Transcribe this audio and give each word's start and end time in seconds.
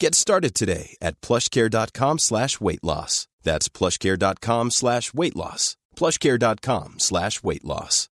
Get 0.00 0.14
started 0.14 0.54
today 0.54 0.96
at 1.02 1.20
plushcare.com 1.20 2.20
slash 2.20 2.60
weight 2.60 2.84
loss. 2.84 3.26
That's 3.42 3.68
plushcare.com 3.68 4.70
slash 4.70 5.12
weight 5.12 5.34
loss. 5.34 5.76
plushcare.com 5.96 6.94
slash 6.98 7.42
weight 7.42 7.64
loss. 7.64 8.08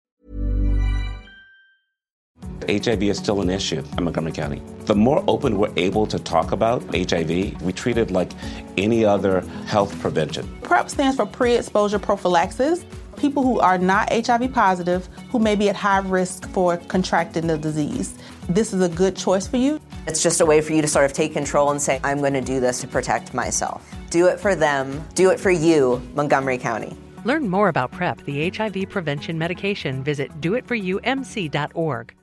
HIV 2.67 3.03
is 3.03 3.17
still 3.19 3.41
an 3.41 3.51
issue 3.51 3.83
in 3.97 4.03
Montgomery 4.03 4.31
County. 4.31 4.61
The 4.85 4.95
more 4.95 5.23
open 5.27 5.59
we're 5.59 5.71
able 5.77 6.07
to 6.07 6.17
talk 6.17 6.51
about 6.51 6.83
HIV, 6.95 7.61
we 7.61 7.71
treat 7.73 7.97
it 7.97 8.09
like 8.09 8.31
any 8.77 9.05
other 9.05 9.41
health 9.67 9.97
prevention. 9.99 10.47
PrEP 10.63 10.89
stands 10.89 11.15
for 11.15 11.27
pre 11.27 11.55
exposure 11.55 11.99
prophylaxis. 11.99 12.83
People 13.17 13.43
who 13.43 13.59
are 13.59 13.77
not 13.77 14.11
HIV 14.11 14.51
positive 14.51 15.07
who 15.29 15.37
may 15.37 15.55
be 15.55 15.69
at 15.69 15.75
high 15.75 15.99
risk 15.99 16.49
for 16.49 16.77
contracting 16.77 17.47
the 17.47 17.57
disease. 17.57 18.15
This 18.49 18.73
is 18.73 18.81
a 18.81 18.89
good 18.89 19.15
choice 19.15 19.47
for 19.47 19.57
you. 19.57 19.79
It's 20.07 20.21
just 20.21 20.39
a 20.39 20.45
way 20.45 20.61
for 20.61 20.73
you 20.73 20.81
to 20.81 20.87
sort 20.87 21.05
of 21.05 21.13
take 21.13 21.33
control 21.33 21.71
and 21.71 21.81
say, 21.81 21.99
I'm 22.03 22.19
going 22.19 22.33
to 22.33 22.41
do 22.41 22.59
this 22.59 22.79
to 22.81 22.87
protect 22.87 23.33
myself. 23.33 23.89
Do 24.11 24.27
it 24.27 24.39
for 24.39 24.55
them, 24.55 25.03
do 25.15 25.31
it 25.31 25.39
for 25.39 25.51
you, 25.51 26.01
Montgomery 26.13 26.59
County. 26.59 26.95
Learn 27.23 27.49
more 27.49 27.69
about 27.69 27.91
PrEP, 27.91 28.23
the 28.25 28.49
HIV 28.49 28.89
prevention 28.89 29.37
medication. 29.37 30.03
Visit 30.03 30.29
doitforyoumc.org. 30.41 32.13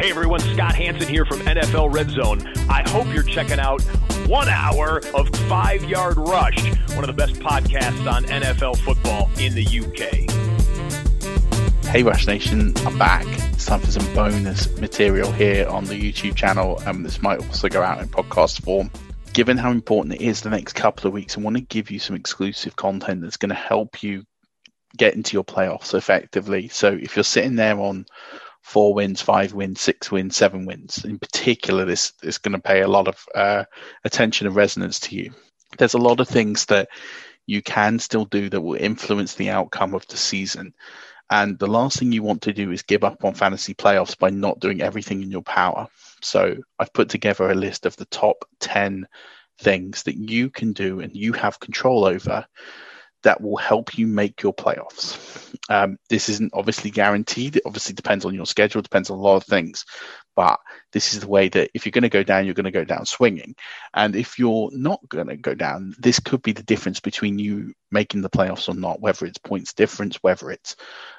Hey 0.00 0.10
everyone, 0.10 0.40
Scott 0.40 0.74
Hanson 0.74 1.08
here 1.08 1.24
from 1.24 1.38
NFL 1.40 1.92
Red 1.92 2.10
Zone. 2.10 2.46
I 2.68 2.88
hope 2.88 3.06
you're 3.14 3.22
checking 3.22 3.58
out 3.58 3.82
one 4.28 4.48
hour 4.48 5.00
of 5.14 5.28
Five 5.48 5.84
Yard 5.84 6.16
Rush, 6.16 6.58
one 6.96 7.04
of 7.04 7.06
the 7.06 7.12
best 7.12 7.34
podcasts 7.34 8.10
on 8.12 8.24
NFL 8.24 8.76
football 8.78 9.30
in 9.38 9.54
the 9.54 9.64
UK. 9.64 10.28
Hey 11.86 12.02
Rush 12.02 12.26
Nation, 12.26 12.72
I'm 12.78 12.98
back. 12.98 13.24
It's 13.52 13.66
time 13.66 13.80
for 13.80 13.90
some 13.92 14.12
bonus 14.14 14.68
material 14.78 15.30
here 15.30 15.68
on 15.68 15.84
the 15.84 15.94
YouTube 15.94 16.34
channel. 16.34 16.82
Um, 16.86 17.04
this 17.04 17.22
might 17.22 17.38
also 17.38 17.68
go 17.68 17.82
out 17.82 18.00
in 18.00 18.08
podcast 18.08 18.62
form. 18.62 18.90
Given 19.32 19.58
how 19.58 19.70
important 19.70 20.16
it 20.16 20.20
is 20.22 20.40
the 20.40 20.50
next 20.50 20.72
couple 20.72 21.06
of 21.06 21.14
weeks, 21.14 21.38
I 21.38 21.40
want 21.40 21.56
to 21.56 21.62
give 21.62 21.92
you 21.92 22.00
some 22.00 22.16
exclusive 22.16 22.74
content 22.74 23.22
that's 23.22 23.36
going 23.36 23.50
to 23.50 23.54
help 23.54 24.02
you 24.02 24.24
get 24.96 25.14
into 25.14 25.34
your 25.34 25.44
playoffs 25.44 25.94
effectively. 25.94 26.66
So 26.66 26.88
if 27.00 27.14
you're 27.14 27.22
sitting 27.22 27.54
there 27.54 27.78
on 27.78 28.06
four 28.66 28.92
wins, 28.92 29.22
five 29.22 29.54
wins, 29.54 29.80
six 29.80 30.10
wins, 30.10 30.36
seven 30.36 30.66
wins, 30.66 31.04
in 31.04 31.20
particular, 31.20 31.84
this 31.84 32.12
is 32.24 32.38
going 32.38 32.52
to 32.52 32.58
pay 32.60 32.80
a 32.80 32.88
lot 32.88 33.06
of 33.06 33.24
uh, 33.32 33.62
attention 34.04 34.48
and 34.48 34.56
resonance 34.56 34.98
to 34.98 35.14
you. 35.14 35.30
There's 35.78 35.94
a 35.94 35.98
lot 35.98 36.18
of 36.18 36.26
things 36.26 36.66
that 36.66 36.88
you 37.46 37.62
can 37.62 38.00
still 38.00 38.24
do 38.24 38.50
that 38.50 38.60
will 38.60 38.74
influence 38.74 39.34
the 39.34 39.50
outcome 39.50 39.94
of 39.94 40.04
the 40.08 40.16
season. 40.16 40.74
And 41.30 41.56
the 41.60 41.68
last 41.68 42.00
thing 42.00 42.10
you 42.10 42.24
want 42.24 42.42
to 42.42 42.52
do 42.52 42.72
is 42.72 42.82
give 42.82 43.04
up 43.04 43.24
on 43.24 43.34
fantasy 43.34 43.72
playoffs 43.72 44.18
by 44.18 44.30
not 44.30 44.58
doing 44.58 44.82
everything 44.82 45.22
in 45.22 45.30
your 45.30 45.42
power. 45.44 45.86
So 46.20 46.56
I've 46.76 46.92
put 46.92 47.08
together 47.08 47.48
a 47.48 47.54
list 47.54 47.86
of 47.86 47.96
the 47.96 48.06
top 48.06 48.48
10 48.58 49.06
things 49.60 50.02
that 50.02 50.16
you 50.16 50.50
can 50.50 50.72
do 50.72 50.98
and 50.98 51.14
you 51.14 51.34
have 51.34 51.60
control 51.60 52.04
over 52.04 52.44
that 53.22 53.40
will 53.40 53.56
help 53.56 53.98
you 53.98 54.06
make 54.06 54.42
your 54.42 54.54
playoffs. 54.54 55.52
Um, 55.68 55.98
this 56.08 56.28
isn't 56.28 56.52
obviously 56.54 56.90
guaranteed. 56.90 57.56
It 57.56 57.62
obviously 57.66 57.94
depends 57.94 58.24
on 58.24 58.34
your 58.34 58.46
schedule, 58.46 58.82
depends 58.82 59.10
on 59.10 59.18
a 59.18 59.22
lot 59.22 59.36
of 59.36 59.44
things. 59.44 59.84
But 60.36 60.60
this 60.92 61.14
is 61.14 61.20
the 61.20 61.28
way 61.28 61.48
that 61.48 61.70
if 61.72 61.86
you're 61.86 61.92
going 61.92 62.02
to 62.02 62.08
go 62.10 62.22
down, 62.22 62.44
you're 62.44 62.54
going 62.54 62.64
to 62.64 62.70
go 62.70 62.84
down 62.84 63.06
swinging. 63.06 63.56
And 63.94 64.14
if 64.14 64.38
you're 64.38 64.68
not 64.72 65.00
going 65.08 65.28
to 65.28 65.36
go 65.36 65.54
down, 65.54 65.94
this 65.98 66.20
could 66.20 66.42
be 66.42 66.52
the 66.52 66.62
difference 66.62 67.00
between 67.00 67.38
you 67.38 67.72
making 67.90 68.20
the 68.20 68.30
playoffs 68.30 68.68
or 68.68 68.74
not, 68.74 69.00
whether 69.00 69.24
it's 69.24 69.38
points 69.38 69.72
difference, 69.72 70.16
whether 70.22 70.50
it's 70.50 70.76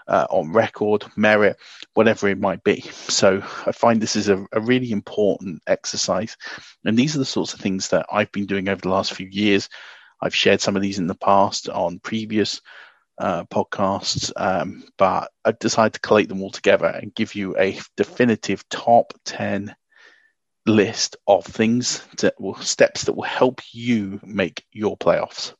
uh, 0.08 0.28
on 0.30 0.54
record, 0.54 1.04
merit, 1.16 1.58
whatever 1.96 2.28
it 2.28 2.40
might 2.40 2.64
be. 2.64 2.82
So 2.82 3.42
I 3.66 3.72
find 3.72 4.00
this 4.00 4.16
is 4.16 4.30
a, 4.30 4.46
a 4.54 4.62
really 4.62 4.92
important 4.92 5.64
exercise. 5.66 6.38
And 6.86 6.98
these 6.98 7.16
are 7.16 7.20
the 7.20 7.26
sorts 7.26 7.54
of 7.54 7.60
things 7.60 7.90
that 7.90 8.06
I've 8.12 8.32
been 8.32 8.46
doing 8.46 8.70
over 8.70 8.82
the 8.82 8.90
last 8.90 9.14
few 9.14 9.28
years. 9.28 9.68
I've 10.22 10.36
shared 10.36 10.62
some 10.62 10.76
of 10.76 10.82
these 10.82 11.00
in 11.00 11.08
the 11.08 11.16
past 11.16 11.70
on 11.70 12.00
previous 12.00 12.62
uh, 13.18 13.44
podcasts, 13.46 14.32
um, 14.36 14.84
but 14.98 15.32
I've 15.44 15.60
decided 15.60 15.94
to 15.94 16.00
collate 16.00 16.30
them 16.30 16.42
all 16.42 16.52
together 16.52 16.88
and 16.88 17.14
give 17.14 17.36
you 17.36 17.58
a 17.58 17.80
definitive 17.96 18.68
top 18.70 19.14
10 19.26 19.76
list 20.66 21.16
of 21.28 21.46
things 21.46 22.06
that 22.18 22.40
will 22.40 22.56
steps 22.56 23.06
that 23.06 23.14
will 23.14 23.24
help 23.24 23.62
you 23.72 24.20
make 24.24 24.64
your 24.72 24.98
playoffs. 24.98 25.54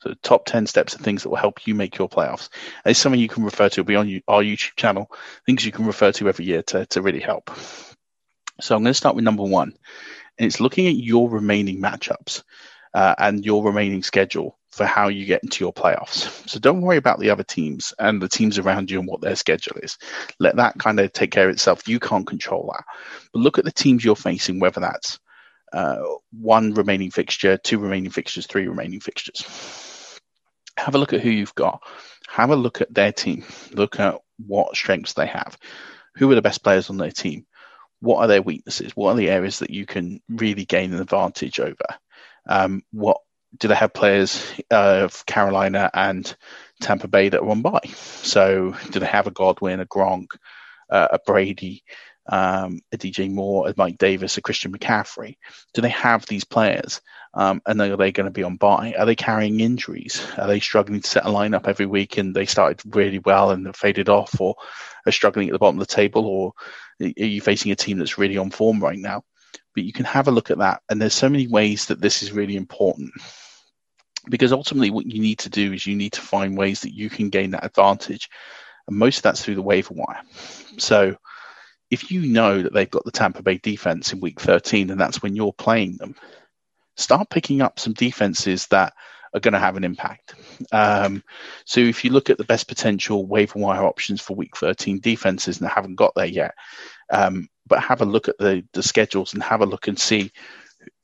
So 0.00 0.08
the 0.08 0.14
top 0.16 0.46
10 0.46 0.66
steps 0.66 0.94
of 0.94 1.00
things 1.00 1.22
that 1.22 1.28
will 1.28 1.36
help 1.36 1.66
you 1.66 1.74
make 1.74 1.96
your 1.96 2.08
playoffs. 2.08 2.48
And 2.84 2.90
it's 2.90 2.98
something 3.00 3.20
you 3.20 3.28
can 3.28 3.44
refer 3.44 3.68
to, 3.70 3.84
be 3.84 3.96
on 3.96 4.20
our 4.26 4.42
YouTube 4.42 4.76
channel, 4.76 5.10
things 5.46 5.64
you 5.64 5.72
can 5.72 5.86
refer 5.86 6.12
to 6.12 6.28
every 6.28 6.44
year 6.44 6.62
to, 6.64 6.86
to 6.86 7.02
really 7.02 7.20
help. 7.20 7.50
So 8.60 8.74
I'm 8.74 8.82
going 8.82 8.90
to 8.90 8.94
start 8.94 9.14
with 9.14 9.24
number 9.24 9.44
one, 9.44 9.74
and 10.38 10.46
it's 10.46 10.60
looking 10.60 10.86
at 10.86 10.96
your 10.96 11.28
remaining 11.28 11.80
matchups 11.80 12.42
uh, 12.94 13.14
and 13.18 13.44
your 13.44 13.64
remaining 13.64 14.02
schedule 14.02 14.58
for 14.70 14.86
how 14.86 15.08
you 15.08 15.26
get 15.26 15.42
into 15.42 15.62
your 15.62 15.72
playoffs. 15.72 16.48
So 16.48 16.58
don't 16.58 16.80
worry 16.80 16.96
about 16.96 17.18
the 17.18 17.30
other 17.30 17.42
teams 17.42 17.92
and 17.98 18.20
the 18.20 18.28
teams 18.28 18.58
around 18.58 18.90
you 18.90 18.98
and 18.98 19.08
what 19.08 19.20
their 19.20 19.36
schedule 19.36 19.76
is. 19.82 19.98
Let 20.38 20.56
that 20.56 20.78
kind 20.78 20.98
of 20.98 21.12
take 21.12 21.30
care 21.30 21.48
of 21.48 21.54
itself. 21.54 21.86
You 21.86 22.00
can't 22.00 22.26
control 22.26 22.72
that. 22.72 22.84
But 23.32 23.40
look 23.40 23.58
at 23.58 23.64
the 23.64 23.72
teams 23.72 24.04
you're 24.04 24.16
facing, 24.16 24.60
whether 24.60 24.80
that's 24.80 25.18
uh, 25.74 25.98
one 26.30 26.72
remaining 26.74 27.10
fixture, 27.10 27.58
two 27.58 27.78
remaining 27.78 28.10
fixtures, 28.10 28.46
three 28.46 28.66
remaining 28.66 29.00
fixtures. 29.00 30.20
Have 30.78 30.94
a 30.94 30.98
look 30.98 31.12
at 31.12 31.20
who 31.20 31.30
you've 31.30 31.54
got. 31.54 31.82
Have 32.28 32.50
a 32.50 32.56
look 32.56 32.80
at 32.80 32.92
their 32.92 33.12
team. 33.12 33.44
Look 33.72 34.00
at 34.00 34.18
what 34.46 34.74
strengths 34.74 35.12
they 35.12 35.26
have. 35.26 35.58
Who 36.16 36.30
are 36.30 36.34
the 36.34 36.42
best 36.42 36.64
players 36.64 36.88
on 36.88 36.96
their 36.96 37.10
team? 37.10 37.46
What 38.00 38.18
are 38.18 38.26
their 38.26 38.42
weaknesses? 38.42 38.96
What 38.96 39.12
are 39.12 39.16
the 39.16 39.30
areas 39.30 39.58
that 39.58 39.70
you 39.70 39.84
can 39.84 40.20
really 40.28 40.64
gain 40.64 40.94
an 40.94 41.00
advantage 41.00 41.60
over? 41.60 41.76
Um, 42.46 42.82
what 42.90 43.18
do 43.58 43.68
they 43.68 43.74
have 43.74 43.92
players 43.92 44.44
uh, 44.70 45.02
of 45.04 45.26
Carolina 45.26 45.90
and 45.92 46.34
Tampa 46.80 47.08
Bay 47.08 47.28
that 47.28 47.42
on 47.42 47.62
bye? 47.62 47.80
So 48.22 48.74
do 48.90 48.98
they 48.98 49.06
have 49.06 49.26
a 49.26 49.32
Godwin, 49.32 49.80
a 49.80 49.86
Gronk, 49.86 50.28
uh, 50.90 51.08
a 51.12 51.18
Brady, 51.24 51.84
um, 52.28 52.80
a 52.92 52.96
DJ 52.96 53.30
Moore, 53.30 53.68
a 53.68 53.74
Mike 53.76 53.98
Davis, 53.98 54.38
a 54.38 54.42
Christian 54.42 54.72
McCaffrey? 54.72 55.36
Do 55.74 55.82
they 55.82 55.90
have 55.90 56.26
these 56.26 56.44
players? 56.44 57.00
Um, 57.34 57.62
and 57.66 57.80
are 57.80 57.96
they 57.96 58.12
going 58.12 58.26
to 58.26 58.30
be 58.30 58.42
on 58.42 58.56
bye? 58.56 58.94
Are 58.98 59.06
they 59.06 59.14
carrying 59.14 59.60
injuries? 59.60 60.24
Are 60.36 60.46
they 60.46 60.60
struggling 60.60 61.00
to 61.00 61.08
set 61.08 61.24
a 61.24 61.28
lineup 61.28 61.66
every 61.66 61.86
week 61.86 62.18
and 62.18 62.34
they 62.34 62.46
started 62.46 62.94
really 62.94 63.18
well 63.18 63.50
and 63.50 63.74
faded 63.74 64.08
off, 64.08 64.38
or 64.40 64.56
are 65.06 65.12
struggling 65.12 65.48
at 65.48 65.52
the 65.52 65.58
bottom 65.58 65.80
of 65.80 65.86
the 65.86 65.94
table, 65.94 66.26
or 66.26 66.52
are 67.00 67.24
you 67.24 67.40
facing 67.40 67.72
a 67.72 67.76
team 67.76 67.98
that's 67.98 68.18
really 68.18 68.38
on 68.38 68.50
form 68.50 68.80
right 68.80 68.98
now? 68.98 69.24
But 69.74 69.84
you 69.84 69.92
can 69.92 70.04
have 70.04 70.28
a 70.28 70.32
look 70.32 70.50
at 70.50 70.58
that. 70.58 70.82
And 70.88 71.00
there's 71.00 71.14
so 71.14 71.28
many 71.28 71.46
ways 71.46 71.86
that 71.86 72.00
this 72.00 72.22
is 72.22 72.32
really 72.32 72.56
important. 72.56 73.12
Because 74.28 74.52
ultimately, 74.52 74.90
what 74.90 75.06
you 75.06 75.20
need 75.20 75.38
to 75.40 75.50
do 75.50 75.72
is 75.72 75.86
you 75.86 75.96
need 75.96 76.12
to 76.12 76.20
find 76.20 76.56
ways 76.56 76.80
that 76.80 76.94
you 76.94 77.10
can 77.10 77.28
gain 77.28 77.50
that 77.52 77.64
advantage. 77.64 78.28
And 78.86 78.96
most 78.96 79.18
of 79.18 79.22
that's 79.24 79.44
through 79.44 79.56
the 79.56 79.62
waiver 79.62 79.94
wire. 79.94 80.20
So 80.78 81.16
if 81.90 82.10
you 82.10 82.22
know 82.22 82.62
that 82.62 82.72
they've 82.72 82.90
got 82.90 83.04
the 83.04 83.10
Tampa 83.10 83.42
Bay 83.42 83.58
defense 83.58 84.12
in 84.12 84.20
week 84.20 84.40
13 84.40 84.90
and 84.90 84.98
that's 84.98 85.22
when 85.22 85.36
you're 85.36 85.52
playing 85.52 85.98
them, 85.98 86.14
start 86.96 87.28
picking 87.28 87.60
up 87.60 87.78
some 87.78 87.92
defenses 87.92 88.66
that 88.68 88.94
are 89.34 89.40
going 89.40 89.52
to 89.52 89.58
have 89.58 89.76
an 89.76 89.84
impact. 89.84 90.34
Um, 90.72 91.22
so 91.66 91.80
if 91.80 92.02
you 92.02 92.10
look 92.10 92.30
at 92.30 92.38
the 92.38 92.44
best 92.44 92.66
potential 92.66 93.26
waiver 93.26 93.58
wire 93.58 93.84
options 93.84 94.22
for 94.22 94.34
week 94.34 94.56
13 94.56 95.00
defenses 95.00 95.60
and 95.60 95.68
haven't 95.68 95.96
got 95.96 96.14
there 96.14 96.24
yet, 96.24 96.54
um, 97.10 97.48
but 97.66 97.82
have 97.82 98.00
a 98.00 98.06
look 98.06 98.28
at 98.28 98.38
the, 98.38 98.64
the 98.72 98.82
schedules 98.82 99.34
and 99.34 99.42
have 99.42 99.60
a 99.60 99.66
look 99.66 99.88
and 99.88 99.98
see 99.98 100.32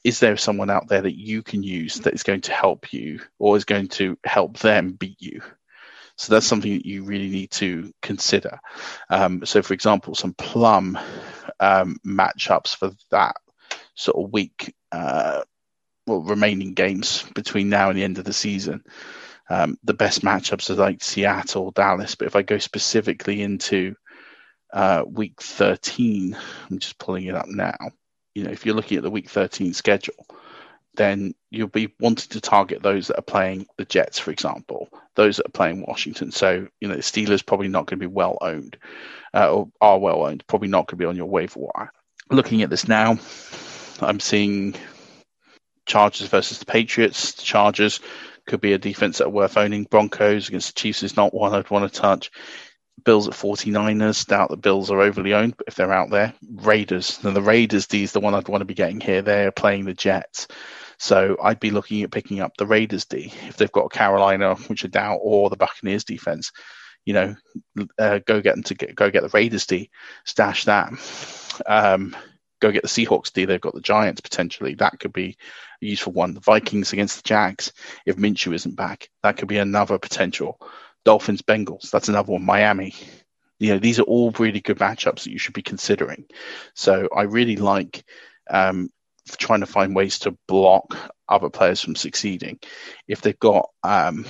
is 0.04 0.20
there 0.20 0.36
someone 0.36 0.70
out 0.70 0.88
there 0.88 1.02
that 1.02 1.18
you 1.18 1.42
can 1.42 1.62
use 1.62 1.96
that 2.00 2.14
is 2.14 2.22
going 2.22 2.40
to 2.42 2.52
help 2.52 2.92
you 2.92 3.20
or 3.38 3.56
is 3.56 3.64
going 3.64 3.88
to 3.88 4.16
help 4.24 4.58
them 4.58 4.92
beat 4.92 5.20
you? 5.20 5.42
So 6.16 6.32
that's 6.32 6.46
something 6.46 6.72
that 6.72 6.86
you 6.86 7.04
really 7.04 7.28
need 7.28 7.50
to 7.52 7.92
consider. 8.02 8.58
Um, 9.08 9.44
so, 9.44 9.62
for 9.62 9.74
example, 9.74 10.14
some 10.14 10.34
plum 10.34 10.98
um, 11.60 11.96
matchups 12.04 12.74
for 12.74 12.90
that 13.10 13.36
sort 13.94 14.24
of 14.24 14.32
week, 14.32 14.74
uh, 14.90 15.42
well, 16.06 16.22
remaining 16.22 16.74
games 16.74 17.24
between 17.34 17.68
now 17.68 17.90
and 17.90 17.98
the 17.98 18.04
end 18.04 18.18
of 18.18 18.24
the 18.24 18.32
season. 18.32 18.82
Um, 19.48 19.78
the 19.84 19.94
best 19.94 20.22
matchups 20.22 20.70
are 20.70 20.74
like 20.74 21.04
Seattle, 21.04 21.70
Dallas. 21.70 22.16
But 22.16 22.26
if 22.26 22.34
I 22.34 22.42
go 22.42 22.58
specifically 22.58 23.42
into 23.42 23.94
uh, 24.72 25.04
week 25.06 25.40
13, 25.40 26.36
I'm 26.70 26.78
just 26.78 26.98
pulling 26.98 27.24
it 27.26 27.34
up 27.34 27.48
now. 27.48 27.76
You 28.34 28.44
know, 28.44 28.50
if 28.50 28.64
you're 28.64 28.74
looking 28.74 28.98
at 28.98 29.02
the 29.02 29.10
week 29.10 29.28
13 29.28 29.72
schedule, 29.72 30.26
then 30.94 31.34
you'll 31.50 31.68
be 31.68 31.94
wanting 32.00 32.28
to 32.30 32.40
target 32.40 32.82
those 32.82 33.06
that 33.06 33.18
are 33.18 33.22
playing 33.22 33.66
the 33.76 33.84
Jets, 33.84 34.18
for 34.18 34.30
example, 34.30 34.88
those 35.14 35.36
that 35.36 35.46
are 35.46 35.52
playing 35.52 35.84
Washington. 35.86 36.30
So, 36.32 36.66
you 36.80 36.88
know, 36.88 36.96
the 36.96 37.02
Steelers 37.02 37.44
probably 37.44 37.68
not 37.68 37.86
going 37.86 37.98
to 37.98 38.08
be 38.08 38.12
well 38.12 38.36
owned 38.40 38.76
uh, 39.32 39.52
or 39.52 39.68
are 39.80 39.98
well 39.98 40.26
owned, 40.26 40.46
probably 40.46 40.68
not 40.68 40.86
going 40.86 40.98
to 40.98 41.02
be 41.02 41.06
on 41.06 41.16
your 41.16 41.26
waiver 41.26 41.60
wire. 41.60 41.92
Looking 42.30 42.62
at 42.62 42.70
this 42.70 42.88
now, 42.88 43.18
I'm 44.00 44.20
seeing 44.20 44.74
Chargers 45.86 46.28
versus 46.28 46.58
the 46.58 46.66
Patriots. 46.66 47.32
The 47.32 47.42
Chargers 47.42 48.00
could 48.46 48.60
be 48.60 48.72
a 48.72 48.78
defense 48.78 49.18
that 49.18 49.26
are 49.26 49.30
worth 49.30 49.56
owning. 49.56 49.84
Broncos 49.84 50.48
against 50.48 50.74
the 50.74 50.80
Chiefs 50.80 51.02
is 51.02 51.16
not 51.16 51.32
one 51.32 51.54
I'd 51.54 51.70
want 51.70 51.90
to 51.90 52.00
touch. 52.00 52.30
Bills 53.08 53.26
at 53.26 53.32
49ers. 53.32 54.26
Doubt 54.26 54.50
the 54.50 54.58
Bills 54.58 54.90
are 54.90 55.00
overly 55.00 55.32
owned, 55.32 55.56
but 55.56 55.66
if 55.66 55.76
they're 55.76 55.94
out 55.94 56.10
there, 56.10 56.34
Raiders. 56.46 57.16
Then 57.16 57.32
the 57.32 57.40
Raiders, 57.40 57.86
D's 57.86 58.12
the 58.12 58.20
one 58.20 58.34
I'd 58.34 58.48
want 58.48 58.60
to 58.60 58.66
be 58.66 58.74
getting 58.74 59.00
here. 59.00 59.22
They're 59.22 59.50
playing 59.50 59.86
the 59.86 59.94
Jets. 59.94 60.46
So 60.98 61.38
I'd 61.42 61.58
be 61.58 61.70
looking 61.70 62.02
at 62.02 62.10
picking 62.10 62.40
up 62.40 62.58
the 62.58 62.66
Raiders 62.66 63.06
D 63.06 63.32
if 63.46 63.56
they've 63.56 63.72
got 63.72 63.92
Carolina, 63.92 64.56
which 64.56 64.84
I 64.84 64.88
doubt, 64.88 65.20
or 65.22 65.48
the 65.48 65.56
Buccaneers 65.56 66.04
defense. 66.04 66.52
You 67.06 67.14
know, 67.14 67.36
uh, 67.98 68.18
go 68.26 68.42
get 68.42 68.56
them 68.56 68.64
to 68.64 68.74
get, 68.74 68.94
go 68.94 69.10
get 69.10 69.22
the 69.22 69.30
Raiders 69.30 69.64
D, 69.64 69.88
stash 70.26 70.66
that. 70.66 70.92
Um, 71.64 72.14
go 72.60 72.70
get 72.70 72.82
the 72.82 72.88
Seahawks 72.88 73.32
D. 73.32 73.46
They've 73.46 73.58
got 73.58 73.74
the 73.74 73.80
Giants 73.80 74.20
potentially. 74.20 74.74
That 74.74 75.00
could 75.00 75.14
be 75.14 75.38
a 75.82 75.86
useful 75.86 76.12
one. 76.12 76.34
The 76.34 76.40
Vikings 76.40 76.92
against 76.92 77.16
the 77.16 77.26
Jags. 77.26 77.72
If 78.04 78.16
Minshew 78.16 78.52
isn't 78.52 78.76
back, 78.76 79.08
that 79.22 79.38
could 79.38 79.48
be 79.48 79.56
another 79.56 79.98
potential. 79.98 80.60
Dolphins 81.08 81.40
Bengals. 81.40 81.90
That's 81.90 82.10
another 82.10 82.32
one. 82.32 82.44
Miami. 82.44 82.92
You 83.58 83.72
know, 83.72 83.78
these 83.78 83.98
are 83.98 84.02
all 84.02 84.30
really 84.32 84.60
good 84.60 84.76
matchups 84.76 85.22
that 85.22 85.30
you 85.30 85.38
should 85.38 85.54
be 85.54 85.62
considering. 85.62 86.26
So 86.74 87.08
I 87.16 87.22
really 87.22 87.56
like 87.56 88.04
um, 88.50 88.90
trying 89.38 89.60
to 89.60 89.66
find 89.66 89.96
ways 89.96 90.18
to 90.20 90.36
block 90.46 90.94
other 91.26 91.48
players 91.48 91.80
from 91.80 91.96
succeeding. 91.96 92.58
If 93.06 93.22
they've 93.22 93.38
got 93.38 93.70
um, 93.82 94.26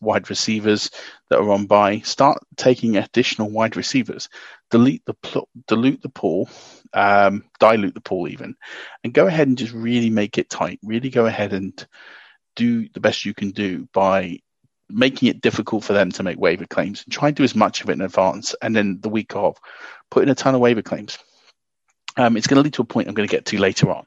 wide 0.00 0.30
receivers 0.30 0.92
that 1.30 1.40
are 1.40 1.50
on 1.50 1.66
bye, 1.66 1.98
start 2.04 2.38
taking 2.56 2.96
additional 2.96 3.50
wide 3.50 3.76
receivers. 3.76 4.28
Delete 4.70 5.04
the 5.04 5.14
pl- 5.14 5.48
dilute 5.66 6.00
the 6.00 6.10
pool, 6.10 6.48
um, 6.92 7.42
dilute 7.58 7.94
the 7.94 8.00
pool 8.00 8.28
even, 8.28 8.54
and 9.02 9.12
go 9.12 9.26
ahead 9.26 9.48
and 9.48 9.58
just 9.58 9.72
really 9.72 10.10
make 10.10 10.38
it 10.38 10.48
tight. 10.48 10.78
Really 10.84 11.10
go 11.10 11.26
ahead 11.26 11.52
and 11.54 11.84
do 12.54 12.88
the 12.88 13.00
best 13.00 13.24
you 13.24 13.34
can 13.34 13.50
do 13.50 13.88
by 13.92 14.38
making 14.90 15.28
it 15.28 15.40
difficult 15.40 15.84
for 15.84 15.92
them 15.92 16.10
to 16.12 16.22
make 16.22 16.38
waiver 16.38 16.66
claims 16.66 17.04
and 17.04 17.12
try 17.12 17.28
and 17.28 17.36
do 17.36 17.44
as 17.44 17.54
much 17.54 17.82
of 17.82 17.90
it 17.90 17.94
in 17.94 18.00
advance. 18.00 18.54
And 18.62 18.74
then 18.74 19.00
the 19.00 19.08
week 19.08 19.36
of, 19.36 19.58
put 20.10 20.22
in 20.22 20.28
a 20.28 20.34
ton 20.34 20.54
of 20.54 20.60
waiver 20.60 20.82
claims 20.82 21.18
um, 22.18 22.36
it's 22.36 22.48
going 22.48 22.56
to 22.56 22.62
lead 22.62 22.74
to 22.74 22.82
a 22.82 22.84
point 22.84 23.08
I'm 23.08 23.14
going 23.14 23.28
to 23.28 23.34
get 23.34 23.46
to 23.46 23.58
later 23.58 23.90
on. 23.90 24.06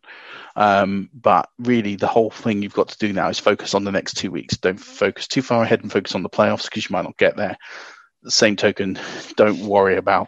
Um, 0.55 1.09
but 1.13 1.49
really, 1.57 1.95
the 1.95 2.07
whole 2.07 2.29
thing 2.29 2.61
you've 2.61 2.73
got 2.73 2.89
to 2.89 2.97
do 2.97 3.13
now 3.13 3.29
is 3.29 3.39
focus 3.39 3.73
on 3.73 3.85
the 3.85 3.91
next 3.91 4.17
two 4.17 4.29
weeks. 4.29 4.57
Don't 4.57 4.79
focus 4.79 5.27
too 5.27 5.41
far 5.41 5.63
ahead 5.63 5.81
and 5.81 5.91
focus 5.91 6.13
on 6.13 6.23
the 6.23 6.29
playoffs 6.29 6.65
because 6.65 6.89
you 6.89 6.93
might 6.93 7.05
not 7.05 7.17
get 7.17 7.37
there. 7.37 7.57
The 8.23 8.31
same 8.31 8.57
token, 8.57 8.99
don't 9.37 9.59
worry 9.61 9.95
about 9.95 10.27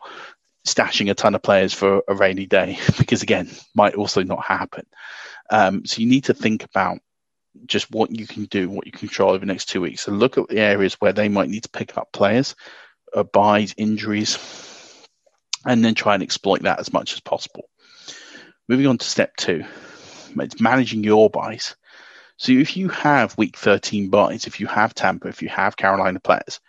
stashing 0.66 1.12
a 1.12 1.14
ton 1.14 1.36
of 1.36 1.42
players 1.42 1.74
for 1.74 2.04
a 2.08 2.16
rainy 2.16 2.46
day 2.46 2.80
because, 2.98 3.22
again, 3.22 3.50
might 3.76 3.96
also 3.96 4.24
not 4.24 4.44
happen. 4.44 4.86
Um, 5.50 5.86
so 5.86 6.02
you 6.02 6.08
need 6.08 6.26
to 6.26 6.34
think 6.34 6.64
about 6.64 7.00
just 7.66 7.92
what 7.92 8.18
you 8.18 8.28
can 8.28 8.46
do, 8.46 8.70
what 8.70 8.86
you 8.86 8.92
can 8.92 9.08
control 9.08 9.32
over 9.32 9.40
the 9.40 9.46
next 9.46 9.70
two 9.70 9.82
weeks. 9.82 10.02
So 10.02 10.12
look 10.12 10.38
at 10.38 10.48
the 10.48 10.60
areas 10.60 10.96
where 10.96 11.14
they 11.14 11.30
might 11.30 11.50
need 11.50 11.64
to 11.64 11.70
pick 11.70 11.98
up 11.98 12.12
players, 12.12 12.56
byes, 13.32 13.74
injuries, 13.78 14.38
and 15.66 15.84
then 15.84 15.96
try 15.96 16.14
and 16.14 16.24
exploit 16.24 16.64
that 16.64 16.80
as 16.80 16.92
much 16.92 17.14
as 17.14 17.20
possible. 17.20 17.70
Moving 18.68 18.88
on 18.88 18.98
to 18.98 19.06
step 19.06 19.36
two, 19.36 19.66
it's 20.38 20.62
managing 20.62 21.04
your 21.04 21.30
byes. 21.30 21.76
So 22.38 22.52
if 22.52 22.76
you 22.76 22.90
have 22.90 23.38
week 23.38 23.58
13 23.58 24.10
byes, 24.10 24.48
if 24.48 24.60
you 24.60 24.68
have 24.68 24.94
Tampa, 24.94 25.28
if 25.28 25.42
you 25.42 25.50
have 25.50 25.78
Carolina 25.78 26.20
players, 26.20 26.60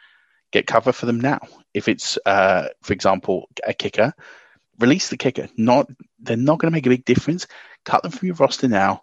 get 0.52 0.66
cover 0.66 0.92
for 0.92 1.06
them 1.06 1.20
now. 1.20 1.40
If 1.72 1.88
it's, 1.88 2.18
uh, 2.26 2.68
for 2.82 2.92
example, 2.92 3.48
a 3.66 3.72
kicker, 3.72 4.12
release 4.78 5.08
the 5.08 5.16
kicker. 5.16 5.48
Not 5.56 5.88
they're 6.20 6.36
not 6.36 6.58
going 6.58 6.70
to 6.70 6.76
make 6.76 6.86
a 6.86 6.90
big 6.90 7.04
difference. 7.04 7.46
Cut 7.84 8.02
them 8.02 8.12
from 8.12 8.26
your 8.26 8.36
roster 8.36 8.68
now. 8.68 9.02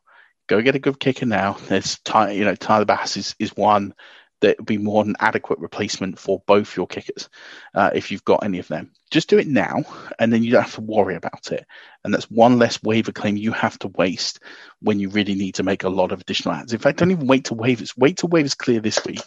Go 0.52 0.62
get 0.62 0.76
a 0.76 0.80
good 0.80 1.00
kicker 1.00 1.26
now. 1.26 1.54
There's 1.70 1.98
Ty, 2.00 2.32
you 2.32 2.44
know 2.44 2.56
Tyler 2.56 2.84
Bass 2.84 3.16
is, 3.16 3.36
is 3.40 3.56
one 3.56 3.94
that 4.42 4.58
would 4.58 4.66
be 4.66 4.78
more 4.78 5.02
than 5.02 5.16
adequate 5.22 5.60
replacement 5.60 6.20
for 6.20 6.44
both 6.46 6.76
your 6.76 6.88
kickers 6.88 7.30
uh, 7.74 7.92
if 7.96 8.12
you've 8.12 8.26
got 8.26 8.44
any 8.44 8.60
of 8.60 8.68
them. 8.68 8.92
Just 9.12 9.30
do 9.30 9.38
it 9.38 9.48
now, 9.48 9.82
and 10.20 10.34
then 10.34 10.44
you 10.44 10.52
don't 10.52 10.64
have 10.64 10.76
to 10.76 10.82
worry 10.82 11.16
about 11.16 11.54
it. 11.54 11.66
And 12.04 12.14
that's 12.14 12.30
one 12.30 12.60
less 12.60 12.84
waiver 12.84 13.14
claim 13.14 13.38
you 13.38 13.54
have 13.54 13.80
to 13.80 13.88
waste 13.88 14.42
when 14.82 15.00
you 15.00 15.08
really 15.08 15.36
need 15.36 15.56
to 15.56 15.64
make 15.64 15.86
a 15.86 15.90
lot 15.90 16.12
of 16.12 16.20
additional 16.20 16.54
adds. 16.54 16.74
In 16.74 16.80
fact, 16.80 17.00
don't 17.00 17.12
even 17.12 17.28
wait 17.28 17.46
to 17.46 17.56
waivers. 17.56 17.98
Wait 17.98 18.18
till 18.18 18.28
waivers 18.28 18.58
clear 18.58 18.82
this 18.82 19.06
week. 19.06 19.24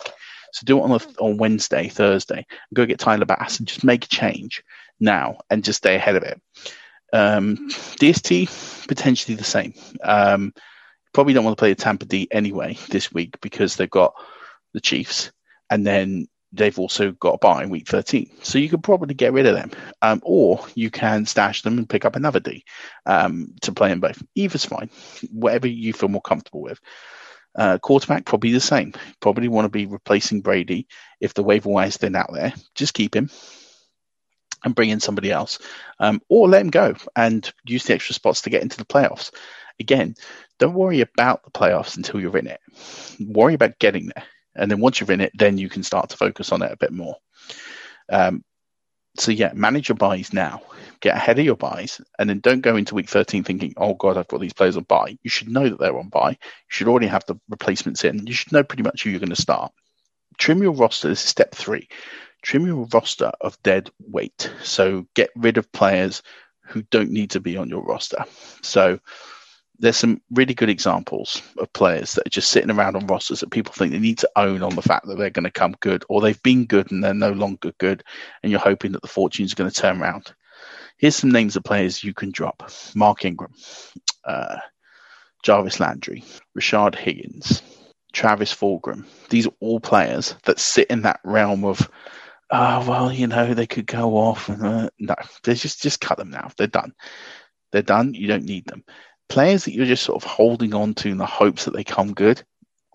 So 0.52 0.64
do 0.64 0.78
it 0.78 0.82
on 0.82 0.90
a, 0.90 1.00
on 1.22 1.38
Wednesday, 1.38 1.88
Thursday. 1.88 2.44
Go 2.74 2.84
get 2.84 2.98
Tyler 2.98 3.24
Bass 3.24 3.60
and 3.60 3.66
just 3.66 3.82
make 3.82 4.04
a 4.04 4.08
change 4.08 4.62
now 5.00 5.38
and 5.48 5.64
just 5.64 5.78
stay 5.78 5.94
ahead 5.94 6.16
of 6.16 6.22
it. 6.22 6.38
Um, 7.14 7.70
DST 7.70 8.86
potentially 8.88 9.36
the 9.36 9.44
same. 9.44 9.72
Um, 10.02 10.52
probably 11.14 11.32
don't 11.32 11.44
want 11.44 11.56
to 11.56 11.60
play 11.60 11.70
a 11.70 11.74
Tampa 11.74 12.04
D 12.04 12.28
anyway 12.30 12.76
this 12.90 13.12
week 13.12 13.40
because 13.40 13.76
they've 13.76 13.88
got 13.88 14.14
the 14.74 14.80
Chiefs, 14.80 15.32
and 15.70 15.86
then 15.86 16.28
they've 16.52 16.78
also 16.78 17.12
got 17.12 17.34
a 17.34 17.38
bye 17.38 17.62
in 17.62 17.70
week 17.70 17.88
13. 17.88 18.30
So 18.42 18.58
you 18.58 18.68
could 18.68 18.82
probably 18.82 19.14
get 19.14 19.32
rid 19.32 19.46
of 19.46 19.54
them. 19.54 19.70
Um, 20.02 20.20
or 20.24 20.64
you 20.74 20.90
can 20.90 21.26
stash 21.26 21.62
them 21.62 21.78
and 21.78 21.88
pick 21.88 22.04
up 22.04 22.16
another 22.16 22.40
D 22.40 22.64
um, 23.06 23.54
to 23.62 23.72
play 23.72 23.90
in 23.90 24.00
both. 24.00 24.22
Either's 24.34 24.64
fine, 24.64 24.90
whatever 25.30 25.66
you 25.66 25.92
feel 25.92 26.08
more 26.08 26.22
comfortable 26.22 26.62
with. 26.62 26.80
Uh, 27.56 27.78
quarterback, 27.78 28.24
probably 28.24 28.52
the 28.52 28.60
same. 28.60 28.92
Probably 29.20 29.48
want 29.48 29.64
to 29.66 29.70
be 29.70 29.86
replacing 29.86 30.40
Brady 30.40 30.88
if 31.20 31.34
the 31.34 31.42
waiver 31.42 31.70
wire 31.70 31.86
is 31.86 31.96
thin 31.96 32.16
out 32.16 32.32
there. 32.32 32.52
Just 32.74 32.94
keep 32.94 33.14
him 33.14 33.30
and 34.64 34.74
bring 34.74 34.90
in 34.90 35.00
somebody 35.00 35.30
else. 35.30 35.58
Um, 36.00 36.20
or 36.28 36.48
let 36.48 36.62
him 36.62 36.70
go 36.70 36.94
and 37.14 37.50
use 37.64 37.84
the 37.84 37.94
extra 37.94 38.14
spots 38.14 38.42
to 38.42 38.50
get 38.50 38.62
into 38.62 38.76
the 38.76 38.84
playoffs. 38.84 39.30
Again, 39.80 40.14
don't 40.58 40.74
worry 40.74 41.00
about 41.00 41.44
the 41.44 41.50
playoffs 41.50 41.96
until 41.96 42.20
you're 42.20 42.38
in 42.38 42.46
it. 42.46 42.60
Worry 43.20 43.54
about 43.54 43.78
getting 43.78 44.06
there. 44.06 44.24
And 44.54 44.70
then 44.70 44.80
once 44.80 45.00
you're 45.00 45.10
in 45.10 45.20
it, 45.20 45.32
then 45.34 45.58
you 45.58 45.68
can 45.68 45.82
start 45.82 46.10
to 46.10 46.16
focus 46.16 46.52
on 46.52 46.62
it 46.62 46.72
a 46.72 46.76
bit 46.76 46.92
more. 46.92 47.16
Um, 48.08 48.44
so 49.16 49.30
yeah, 49.30 49.52
manage 49.54 49.88
your 49.88 49.96
byes 49.96 50.32
now. 50.32 50.62
Get 51.00 51.16
ahead 51.16 51.38
of 51.38 51.44
your 51.44 51.56
byes, 51.56 52.00
and 52.18 52.28
then 52.28 52.40
don't 52.40 52.62
go 52.62 52.76
into 52.76 52.94
week 52.94 53.08
13 53.08 53.44
thinking, 53.44 53.74
"Oh 53.76 53.94
God, 53.94 54.16
I've 54.16 54.28
got 54.28 54.40
these 54.40 54.52
players 54.52 54.76
on 54.76 54.84
bye." 54.84 55.18
You 55.22 55.30
should 55.30 55.48
know 55.48 55.68
that 55.68 55.78
they're 55.78 55.98
on 55.98 56.08
bye. 56.08 56.30
You 56.30 56.36
should 56.68 56.88
already 56.88 57.06
have 57.06 57.24
the 57.26 57.36
replacements 57.48 58.04
in. 58.04 58.26
You 58.26 58.32
should 58.32 58.52
know 58.52 58.64
pretty 58.64 58.82
much 58.82 59.02
who 59.02 59.10
you're 59.10 59.20
going 59.20 59.30
to 59.30 59.40
start. 59.40 59.72
Trim 60.38 60.62
your 60.62 60.72
roster. 60.72 61.08
This 61.08 61.22
is 61.22 61.28
step 61.28 61.54
three. 61.54 61.88
Trim 62.42 62.66
your 62.66 62.88
roster 62.92 63.30
of 63.40 63.62
dead 63.62 63.90
weight. 64.00 64.50
So 64.62 65.06
get 65.14 65.30
rid 65.36 65.58
of 65.58 65.70
players 65.70 66.22
who 66.66 66.82
don't 66.82 67.10
need 67.10 67.30
to 67.30 67.40
be 67.40 67.56
on 67.56 67.68
your 67.68 67.82
roster. 67.82 68.24
So 68.62 68.98
there's 69.78 69.96
some 69.96 70.20
really 70.30 70.54
good 70.54 70.68
examples 70.70 71.42
of 71.58 71.72
players 71.72 72.14
that 72.14 72.26
are 72.26 72.30
just 72.30 72.50
sitting 72.50 72.70
around 72.70 72.96
on 72.96 73.06
rosters 73.06 73.40
that 73.40 73.50
people 73.50 73.72
think 73.72 73.92
they 73.92 73.98
need 73.98 74.18
to 74.18 74.30
own 74.36 74.62
on 74.62 74.74
the 74.74 74.82
fact 74.82 75.06
that 75.06 75.18
they're 75.18 75.30
going 75.30 75.44
to 75.44 75.50
come 75.50 75.74
good 75.80 76.04
or 76.08 76.20
they've 76.20 76.42
been 76.42 76.64
good 76.64 76.90
and 76.92 77.02
they're 77.02 77.12
no 77.12 77.32
longer 77.32 77.72
good 77.78 78.04
and 78.42 78.52
you're 78.52 78.60
hoping 78.60 78.92
that 78.92 79.02
the 79.02 79.08
fortunes 79.08 79.52
are 79.52 79.56
going 79.56 79.70
to 79.70 79.80
turn 79.80 80.00
around. 80.00 80.32
Here's 80.96 81.16
some 81.16 81.32
names 81.32 81.56
of 81.56 81.64
players 81.64 82.04
you 82.04 82.14
can 82.14 82.30
drop: 82.30 82.70
Mark 82.94 83.24
Ingram, 83.24 83.52
uh, 84.24 84.58
Jarvis 85.42 85.80
Landry, 85.80 86.24
Rashard 86.56 86.94
Higgins, 86.94 87.62
Travis 88.12 88.54
Fulgham. 88.54 89.04
These 89.28 89.48
are 89.48 89.54
all 89.60 89.80
players 89.80 90.36
that 90.44 90.60
sit 90.60 90.88
in 90.88 91.02
that 91.02 91.20
realm 91.24 91.64
of, 91.64 91.90
oh 92.50 92.88
well, 92.88 93.12
you 93.12 93.26
know, 93.26 93.52
they 93.52 93.66
could 93.66 93.86
go 93.86 94.16
off. 94.16 94.48
And, 94.48 94.64
uh, 94.64 94.90
no, 94.98 95.16
they 95.42 95.54
just 95.54 95.82
just 95.82 96.00
cut 96.00 96.16
them 96.16 96.30
now. 96.30 96.50
They're 96.56 96.68
done. 96.68 96.94
They're 97.72 97.82
done. 97.82 98.14
You 98.14 98.28
don't 98.28 98.44
need 98.44 98.66
them. 98.66 98.84
Players 99.28 99.64
that 99.64 99.74
you're 99.74 99.86
just 99.86 100.04
sort 100.04 100.22
of 100.22 100.30
holding 100.30 100.74
on 100.74 100.94
to 100.94 101.08
in 101.08 101.18
the 101.18 101.26
hopes 101.26 101.64
that 101.64 101.74
they 101.74 101.84
come 101.84 102.12
good, 102.12 102.42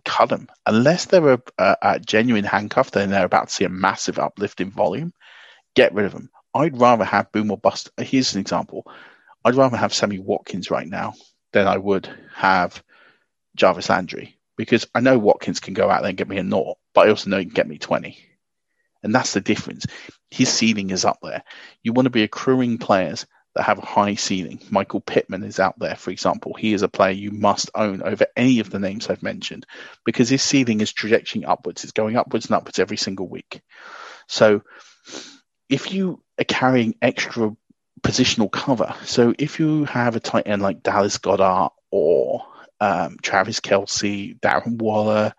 cut 0.05 0.29
them. 0.29 0.48
Unless 0.65 1.05
they're 1.05 1.33
a, 1.33 1.41
a, 1.57 1.77
a 1.81 2.00
genuine 2.00 2.43
handcuff, 2.43 2.91
then 2.91 3.09
they're 3.09 3.25
about 3.25 3.48
to 3.50 3.53
see 3.53 3.65
a 3.65 3.69
massive 3.69 4.19
uplift 4.19 4.62
in 4.62 4.71
volume. 4.71 5.13
Get 5.75 5.93
rid 5.93 6.05
of 6.05 6.13
them. 6.13 6.29
I'd 6.53 6.79
rather 6.79 7.05
have 7.05 7.31
boom 7.31 7.51
or 7.51 7.57
bust. 7.57 7.91
Here's 7.98 8.33
an 8.33 8.41
example. 8.41 8.86
I'd 9.45 9.55
rather 9.55 9.77
have 9.77 9.93
Sammy 9.93 10.19
Watkins 10.19 10.71
right 10.71 10.88
now 10.88 11.13
than 11.53 11.67
I 11.67 11.77
would 11.77 12.09
have 12.36 12.83
Jarvis 13.55 13.89
Landry 13.89 14.38
because 14.57 14.88
I 14.93 15.00
know 15.00 15.17
Watkins 15.17 15.59
can 15.59 15.74
go 15.74 15.89
out 15.89 16.01
there 16.01 16.09
and 16.09 16.17
get 16.17 16.27
me 16.27 16.38
a 16.38 16.43
naught, 16.43 16.77
but 16.93 17.07
I 17.07 17.09
also 17.09 17.29
know 17.29 17.38
he 17.38 17.45
can 17.45 17.53
get 17.53 17.67
me 17.67 17.77
20. 17.77 18.17
And 19.03 19.15
that's 19.15 19.33
the 19.33 19.41
difference. 19.41 19.86
His 20.29 20.50
ceiling 20.50 20.89
is 20.89 21.05
up 21.05 21.19
there. 21.21 21.43
You 21.81 21.93
want 21.93 22.07
to 22.07 22.12
be 22.12 22.24
accruing 22.24 22.77
players 22.77 23.25
that 23.56 23.63
have 23.63 23.79
a 23.79 23.86
high 23.86 24.15
ceiling. 24.15 24.60
Michael 24.70 25.01
Pittman 25.01 25.44
is 25.44 25.60
out 25.60 25.77
there, 25.79 25.96
for 25.96 26.12
example. 26.12 26.53
He 26.53 26.74
is 26.74 26.82
a 26.82 26.88
player 26.89 27.12
you 27.12 27.32
must 27.32 27.70
own 27.75 28.01
over 28.01 28.27
any 28.36 28.60
of 28.60 28.70
the 28.70 28.79
names 28.79 29.10
I've 29.10 29.24
mentioned 29.24 29.65
because 30.06 30.29
his 30.29 30.44
ceiling 30.44 30.82
is 30.82 30.94
trajectory 30.94 31.46
upwards. 31.46 31.84
It's 31.84 31.94
going 31.94 32.15
upwards 32.15 32.46
and 32.46 32.56
upwards 32.56 32.79
every 32.79 32.98
single 32.98 33.27
week. 33.27 33.62
So 34.27 34.62
if 35.68 35.91
you 35.91 36.22
are 36.39 36.46
carrying 36.46 36.96
extra 37.01 37.56
positional 38.01 38.51
cover. 38.51 38.96
So 39.03 39.34
if 39.38 39.60
you 39.60 39.86
have 39.86 40.15
a 40.15 40.20
tight 40.20 40.48
end 40.48 40.62
like 40.62 40.84
Dallas 40.84 41.18
Goedert 41.18 41.72
or 41.91 42.46
um, 42.79 43.18
Travis 43.22 43.60
Kelce, 43.60 44.39
Darren 44.39 44.77
Waller, 44.77 45.34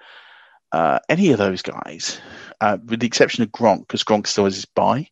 uh, 0.72 1.00
any 1.08 1.32
of 1.32 1.38
those 1.38 1.62
guys, 1.62 2.20
uh, 2.60 2.78
with 2.84 3.00
the 3.00 3.06
exception 3.06 3.42
of 3.42 3.50
Gronk, 3.50 3.80
because 3.80 4.04
Gronk 4.04 4.26
still 4.26 4.44
has 4.44 4.54
his 4.54 4.66
bye, 4.66 5.08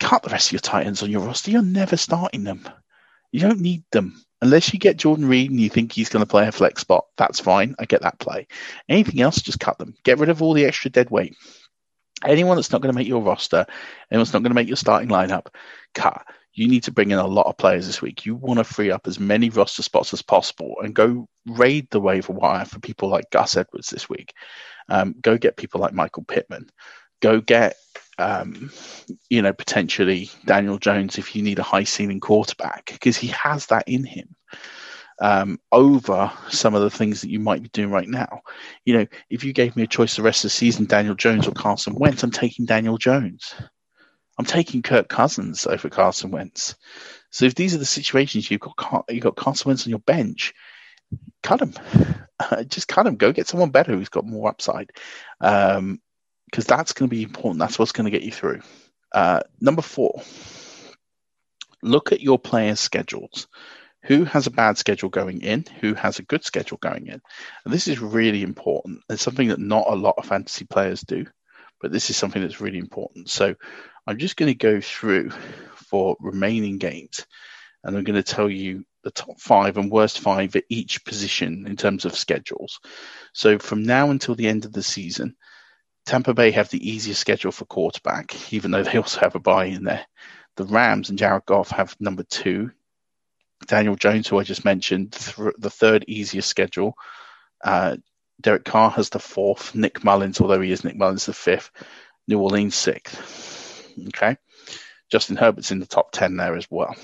cut 0.00 0.22
the 0.22 0.30
rest 0.30 0.48
of 0.48 0.52
your 0.52 0.60
tight 0.60 0.86
ends 0.86 1.02
on 1.02 1.10
your 1.10 1.22
roster. 1.22 1.50
You're 1.50 1.62
never 1.62 1.96
starting 1.96 2.44
them. 2.44 2.68
You 3.32 3.40
don't 3.40 3.60
need 3.60 3.84
them. 3.90 4.22
Unless 4.40 4.72
you 4.72 4.78
get 4.78 4.98
Jordan 4.98 5.26
Reed 5.26 5.50
and 5.50 5.60
you 5.60 5.70
think 5.70 5.92
he's 5.92 6.10
going 6.10 6.24
to 6.24 6.28
play 6.30 6.46
a 6.46 6.52
flex 6.52 6.82
spot, 6.82 7.06
that's 7.16 7.40
fine. 7.40 7.74
I 7.78 7.86
get 7.86 8.02
that 8.02 8.18
play. 8.18 8.46
Anything 8.88 9.20
else, 9.20 9.40
just 9.40 9.60
cut 9.60 9.78
them. 9.78 9.94
Get 10.04 10.18
rid 10.18 10.28
of 10.28 10.42
all 10.42 10.52
the 10.52 10.66
extra 10.66 10.90
dead 10.90 11.10
weight. 11.10 11.36
Anyone 12.24 12.56
that's 12.56 12.70
not 12.70 12.80
going 12.80 12.92
to 12.92 12.98
make 12.98 13.08
your 13.08 13.22
roster, 13.22 13.66
anyone 14.10 14.24
that's 14.24 14.32
not 14.32 14.42
going 14.42 14.50
to 14.50 14.54
make 14.54 14.68
your 14.68 14.76
starting 14.76 15.08
lineup, 15.08 15.46
cut 15.94 16.24
you 16.54 16.68
need 16.68 16.84
to 16.84 16.92
bring 16.92 17.10
in 17.10 17.18
a 17.18 17.26
lot 17.26 17.46
of 17.46 17.56
players 17.56 17.86
this 17.86 18.00
week. 18.00 18.24
You 18.24 18.36
want 18.36 18.58
to 18.58 18.64
free 18.64 18.90
up 18.90 19.06
as 19.06 19.18
many 19.18 19.50
roster 19.50 19.82
spots 19.82 20.12
as 20.12 20.22
possible 20.22 20.76
and 20.82 20.94
go 20.94 21.28
raid 21.46 21.88
the 21.90 22.00
waiver 22.00 22.32
wire 22.32 22.64
for 22.64 22.78
people 22.78 23.08
like 23.08 23.30
Gus 23.30 23.56
Edwards 23.56 23.90
this 23.90 24.08
week. 24.08 24.32
Um, 24.88 25.16
go 25.20 25.36
get 25.36 25.56
people 25.56 25.80
like 25.80 25.92
Michael 25.92 26.24
Pittman. 26.24 26.70
Go 27.20 27.40
get, 27.40 27.76
um, 28.18 28.70
you 29.28 29.42
know, 29.42 29.52
potentially 29.52 30.30
Daniel 30.44 30.78
Jones 30.78 31.18
if 31.18 31.34
you 31.34 31.42
need 31.42 31.58
a 31.58 31.64
high 31.64 31.84
ceiling 31.84 32.20
quarterback 32.20 32.86
because 32.92 33.16
he 33.16 33.28
has 33.28 33.66
that 33.66 33.88
in 33.88 34.04
him. 34.04 34.34
Um, 35.20 35.60
over 35.70 36.32
some 36.48 36.74
of 36.74 36.82
the 36.82 36.90
things 36.90 37.20
that 37.20 37.30
you 37.30 37.38
might 37.38 37.62
be 37.62 37.68
doing 37.68 37.90
right 37.90 38.08
now. 38.08 38.40
You 38.84 38.98
know, 38.98 39.06
if 39.30 39.44
you 39.44 39.52
gave 39.52 39.76
me 39.76 39.84
a 39.84 39.86
choice 39.86 40.16
the 40.16 40.22
rest 40.22 40.40
of 40.44 40.50
the 40.50 40.56
season, 40.56 40.86
Daniel 40.86 41.14
Jones 41.14 41.46
or 41.46 41.52
Carson 41.52 41.94
Wentz, 41.94 42.24
I'm 42.24 42.32
taking 42.32 42.66
Daniel 42.66 42.98
Jones. 42.98 43.54
I'm 44.38 44.44
taking 44.44 44.82
Kirk 44.82 45.08
Cousins 45.08 45.66
over 45.66 45.88
Carson 45.88 46.32
Wentz. 46.32 46.74
So 47.30 47.46
if 47.46 47.54
these 47.54 47.74
are 47.74 47.78
the 47.78 47.84
situations 47.84 48.50
you've 48.50 48.60
got, 48.60 49.04
you've 49.08 49.22
got 49.22 49.36
Carson 49.36 49.68
Wentz 49.68 49.86
on 49.86 49.90
your 49.90 50.00
bench, 50.00 50.52
cut 51.42 51.62
him. 51.62 51.74
Just 52.68 52.88
cut 52.88 53.06
him. 53.06 53.16
Go 53.16 53.32
get 53.32 53.46
someone 53.46 53.70
better 53.70 53.92
who's 53.92 54.08
got 54.08 54.26
more 54.26 54.48
upside, 54.48 54.90
because 56.54 56.66
that's 56.66 56.92
going 56.92 57.10
to 57.10 57.16
be 57.16 57.24
important. 57.24 57.58
That's 57.58 57.80
what's 57.80 57.90
going 57.90 58.04
to 58.04 58.12
get 58.12 58.22
you 58.22 58.30
through. 58.30 58.60
Uh, 59.10 59.40
number 59.60 59.82
four, 59.82 60.22
look 61.82 62.12
at 62.12 62.20
your 62.20 62.38
players' 62.38 62.78
schedules. 62.78 63.48
Who 64.04 64.22
has 64.22 64.46
a 64.46 64.52
bad 64.52 64.78
schedule 64.78 65.08
going 65.08 65.42
in? 65.42 65.64
Who 65.80 65.94
has 65.94 66.20
a 66.20 66.22
good 66.22 66.44
schedule 66.44 66.78
going 66.80 67.08
in? 67.08 67.20
And 67.64 67.74
this 67.74 67.88
is 67.88 67.98
really 67.98 68.44
important. 68.44 69.00
It's 69.10 69.20
something 69.20 69.48
that 69.48 69.58
not 69.58 69.86
a 69.88 69.96
lot 69.96 70.14
of 70.16 70.26
fantasy 70.26 70.64
players 70.64 71.00
do, 71.00 71.26
but 71.80 71.90
this 71.90 72.08
is 72.08 72.16
something 72.16 72.40
that's 72.40 72.60
really 72.60 72.78
important. 72.78 73.30
So 73.30 73.56
I'm 74.06 74.18
just 74.18 74.36
going 74.36 74.52
to 74.52 74.56
go 74.56 74.80
through 74.80 75.30
for 75.90 76.16
remaining 76.20 76.78
games 76.78 77.26
and 77.82 77.96
I'm 77.96 78.04
going 78.04 78.22
to 78.22 78.22
tell 78.22 78.48
you 78.48 78.84
the 79.02 79.10
top 79.10 79.40
five 79.40 79.76
and 79.76 79.90
worst 79.90 80.20
five 80.20 80.54
at 80.54 80.64
each 80.68 81.04
position 81.04 81.66
in 81.66 81.74
terms 81.74 82.04
of 82.04 82.14
schedules. 82.14 82.78
So 83.32 83.58
from 83.58 83.82
now 83.82 84.10
until 84.10 84.36
the 84.36 84.46
end 84.46 84.66
of 84.66 84.72
the 84.72 84.84
season, 84.84 85.34
Tampa 86.06 86.34
Bay 86.34 86.50
have 86.50 86.70
the 86.70 86.90
easiest 86.90 87.20
schedule 87.20 87.52
for 87.52 87.64
quarterback, 87.64 88.52
even 88.52 88.70
though 88.70 88.82
they 88.82 88.96
also 88.98 89.20
have 89.20 89.34
a 89.34 89.40
bye 89.40 89.66
in 89.66 89.84
there. 89.84 90.06
The 90.56 90.64
Rams 90.64 91.08
and 91.08 91.18
Jared 91.18 91.46
Goff 91.46 91.70
have 91.70 91.96
number 91.98 92.22
two. 92.22 92.70
Daniel 93.66 93.96
Jones, 93.96 94.28
who 94.28 94.38
I 94.38 94.44
just 94.44 94.64
mentioned, 94.64 95.12
th- 95.12 95.54
the 95.58 95.70
third 95.70 96.04
easiest 96.06 96.48
schedule. 96.48 96.96
Uh, 97.62 97.96
Derek 98.40 98.64
Carr 98.64 98.90
has 98.90 99.08
the 99.08 99.18
fourth. 99.18 99.74
Nick 99.74 100.04
Mullens, 100.04 100.40
although 100.40 100.60
he 100.60 100.70
is 100.70 100.84
Nick 100.84 100.96
Mullens, 100.96 101.26
the 101.26 101.32
fifth. 101.32 101.70
New 102.26 102.40
Orleans 102.40 102.74
sixth. 102.74 103.88
Okay. 104.08 104.36
Justin 105.10 105.36
Herbert's 105.36 105.70
in 105.70 105.78
the 105.78 105.86
top 105.86 106.12
10 106.12 106.36
there 106.36 106.56
as 106.56 106.66
well. 106.70 106.94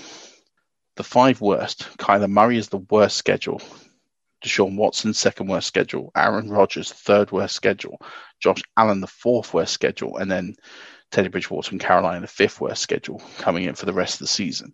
The 0.97 1.03
five 1.03 1.39
worst 1.39 1.87
Kyler 1.97 2.29
Murray 2.29 2.57
is 2.57 2.69
the 2.69 2.77
worst 2.89 3.17
schedule. 3.17 3.61
Deshaun 4.43 4.75
Watson, 4.75 5.13
second 5.13 5.47
worst 5.47 5.67
schedule. 5.67 6.11
Aaron 6.15 6.49
Rodgers, 6.49 6.91
third 6.91 7.31
worst 7.31 7.55
schedule. 7.55 8.01
Josh 8.41 8.61
Allen, 8.75 9.01
the 9.01 9.07
fourth 9.07 9.53
worst 9.53 9.73
schedule. 9.73 10.17
And 10.17 10.29
then 10.29 10.55
Teddy 11.11 11.29
Bridgewater 11.29 11.71
and 11.71 11.79
Carolina, 11.79 12.21
the 12.21 12.27
fifth 12.27 12.59
worst 12.59 12.81
schedule 12.81 13.21
coming 13.37 13.63
in 13.63 13.75
for 13.75 13.85
the 13.85 13.93
rest 13.93 14.15
of 14.15 14.19
the 14.19 14.27
season. 14.27 14.73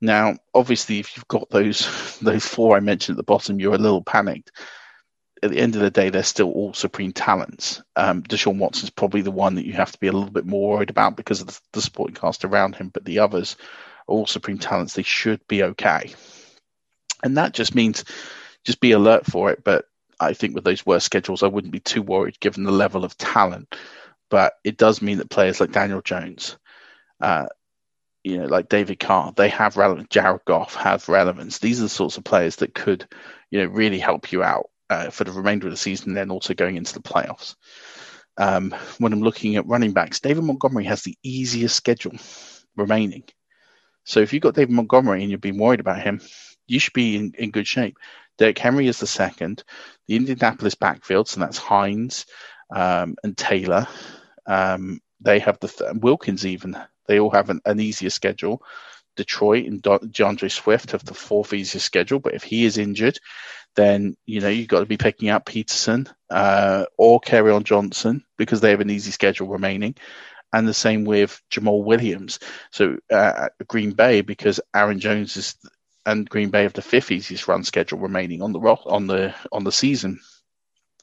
Now, 0.00 0.36
obviously, 0.54 0.98
if 0.98 1.16
you've 1.16 1.28
got 1.28 1.48
those 1.50 2.18
those 2.22 2.46
four 2.46 2.76
I 2.76 2.80
mentioned 2.80 3.14
at 3.14 3.18
the 3.18 3.22
bottom, 3.22 3.60
you're 3.60 3.74
a 3.74 3.78
little 3.78 4.02
panicked 4.02 4.52
at 5.42 5.50
the 5.50 5.58
end 5.58 5.76
of 5.76 5.82
the 5.82 5.90
day, 5.90 6.10
they're 6.10 6.22
still 6.22 6.50
all 6.50 6.72
supreme 6.72 7.12
talents. 7.12 7.82
Um, 7.94 8.22
Deshaun 8.22 8.58
Watson's 8.58 8.90
probably 8.90 9.20
the 9.22 9.30
one 9.30 9.56
that 9.56 9.66
you 9.66 9.74
have 9.74 9.92
to 9.92 9.98
be 9.98 10.06
a 10.06 10.12
little 10.12 10.30
bit 10.30 10.46
more 10.46 10.70
worried 10.70 10.90
about 10.90 11.16
because 11.16 11.40
of 11.40 11.48
the, 11.48 11.60
the 11.74 11.82
supporting 11.82 12.14
cast 12.14 12.44
around 12.44 12.76
him, 12.76 12.88
but 12.88 13.04
the 13.04 13.18
others 13.18 13.56
are 14.08 14.14
all 14.14 14.26
supreme 14.26 14.58
talents. 14.58 14.94
They 14.94 15.02
should 15.02 15.46
be 15.46 15.62
okay. 15.62 16.14
And 17.22 17.36
that 17.36 17.52
just 17.52 17.74
means 17.74 18.04
just 18.64 18.80
be 18.80 18.92
alert 18.92 19.26
for 19.26 19.50
it. 19.50 19.62
But 19.62 19.86
I 20.18 20.32
think 20.32 20.54
with 20.54 20.64
those 20.64 20.86
worst 20.86 21.06
schedules, 21.06 21.42
I 21.42 21.48
wouldn't 21.48 21.72
be 21.72 21.80
too 21.80 22.02
worried 22.02 22.40
given 22.40 22.64
the 22.64 22.72
level 22.72 23.04
of 23.04 23.16
talent. 23.16 23.74
But 24.28 24.54
it 24.64 24.76
does 24.76 25.02
mean 25.02 25.18
that 25.18 25.30
players 25.30 25.60
like 25.60 25.72
Daniel 25.72 26.00
Jones, 26.00 26.56
uh, 27.20 27.46
you 28.24 28.38
know, 28.38 28.46
like 28.46 28.68
David 28.68 28.98
Carr, 28.98 29.32
they 29.36 29.50
have 29.50 29.76
relevance. 29.76 30.08
Jared 30.10 30.44
Goff 30.46 30.74
have 30.74 31.08
relevance. 31.08 31.58
These 31.58 31.80
are 31.80 31.84
the 31.84 31.88
sorts 31.88 32.16
of 32.16 32.24
players 32.24 32.56
that 32.56 32.74
could, 32.74 33.06
you 33.50 33.60
know, 33.60 33.66
really 33.66 34.00
help 34.00 34.32
you 34.32 34.42
out 34.42 34.70
uh, 34.90 35.10
for 35.10 35.24
the 35.24 35.32
remainder 35.32 35.68
of 35.68 35.72
the 35.72 35.76
season, 35.76 36.14
then 36.14 36.30
also 36.30 36.54
going 36.54 36.76
into 36.76 36.92
the 36.92 37.00
playoffs. 37.00 37.54
Um, 38.36 38.74
when 38.98 39.12
I'm 39.12 39.22
looking 39.22 39.56
at 39.56 39.66
running 39.66 39.92
backs, 39.92 40.20
David 40.20 40.42
Montgomery 40.42 40.84
has 40.84 41.02
the 41.02 41.16
easiest 41.22 41.76
schedule 41.76 42.16
remaining. 42.76 43.24
So 44.04 44.20
if 44.20 44.32
you've 44.32 44.42
got 44.42 44.54
David 44.54 44.74
Montgomery 44.74 45.22
and 45.22 45.30
you've 45.30 45.40
been 45.40 45.58
worried 45.58 45.80
about 45.80 46.02
him, 46.02 46.20
you 46.66 46.78
should 46.78 46.92
be 46.92 47.16
in, 47.16 47.32
in 47.38 47.50
good 47.50 47.66
shape. 47.66 47.96
Derrick 48.38 48.58
Henry 48.58 48.86
is 48.86 49.00
the 49.00 49.06
second. 49.06 49.64
The 50.06 50.16
Indianapolis 50.16 50.74
backfield, 50.74 51.28
so 51.28 51.40
that's 51.40 51.58
Hines 51.58 52.26
um, 52.70 53.16
and 53.22 53.36
Taylor. 53.36 53.86
Um, 54.46 55.00
they 55.20 55.38
have 55.38 55.58
the 55.60 55.68
th- 55.68 55.94
Wilkins 55.94 56.46
even. 56.46 56.76
They 57.06 57.18
all 57.18 57.30
have 57.30 57.50
an, 57.50 57.60
an 57.64 57.80
easier 57.80 58.10
schedule. 58.10 58.62
Detroit 59.16 59.64
and 59.64 59.82
D'Andre 60.12 60.48
Swift 60.48 60.92
have 60.92 61.04
the 61.04 61.14
fourth 61.14 61.54
easiest 61.54 61.86
schedule, 61.86 62.18
but 62.20 62.34
if 62.34 62.42
he 62.42 62.66
is 62.66 62.76
injured, 62.76 63.18
then 63.74 64.14
you 64.26 64.40
know 64.40 64.48
you've 64.48 64.68
got 64.68 64.80
to 64.80 64.86
be 64.86 64.98
picking 64.98 65.30
up 65.30 65.46
Peterson 65.46 66.08
uh, 66.30 66.84
or 66.98 67.20
on 67.30 67.64
Johnson 67.64 68.24
because 68.36 68.60
they 68.60 68.70
have 68.70 68.80
an 68.80 68.90
easy 68.90 69.10
schedule 69.10 69.48
remaining, 69.48 69.94
and 70.52 70.68
the 70.68 70.74
same 70.74 71.04
with 71.04 71.40
Jamaal 71.50 71.84
Williams. 71.84 72.38
So 72.72 72.98
uh, 73.10 73.48
Green 73.66 73.92
Bay 73.92 74.20
because 74.20 74.60
Aaron 74.74 75.00
Jones 75.00 75.36
is 75.36 75.56
and 76.06 76.28
Green 76.28 76.50
Bay 76.50 76.62
have 76.62 76.72
the 76.72 76.82
fifth 76.82 77.10
easiest 77.10 77.48
run 77.48 77.64
schedule 77.64 77.98
remaining 77.98 78.40
on 78.40 78.52
the 78.52 78.60
on 78.60 79.06
the 79.08 79.34
on 79.52 79.64
the 79.64 79.72
season. 79.72 80.20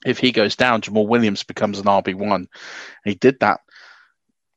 If 0.05 0.17
he 0.17 0.31
goes 0.31 0.55
down, 0.55 0.81
Jamaal 0.81 1.07
Williams 1.07 1.43
becomes 1.43 1.79
an 1.79 1.85
RB 1.85 2.15
one. 2.15 2.47
He 3.05 3.15
did 3.15 3.39
that. 3.41 3.59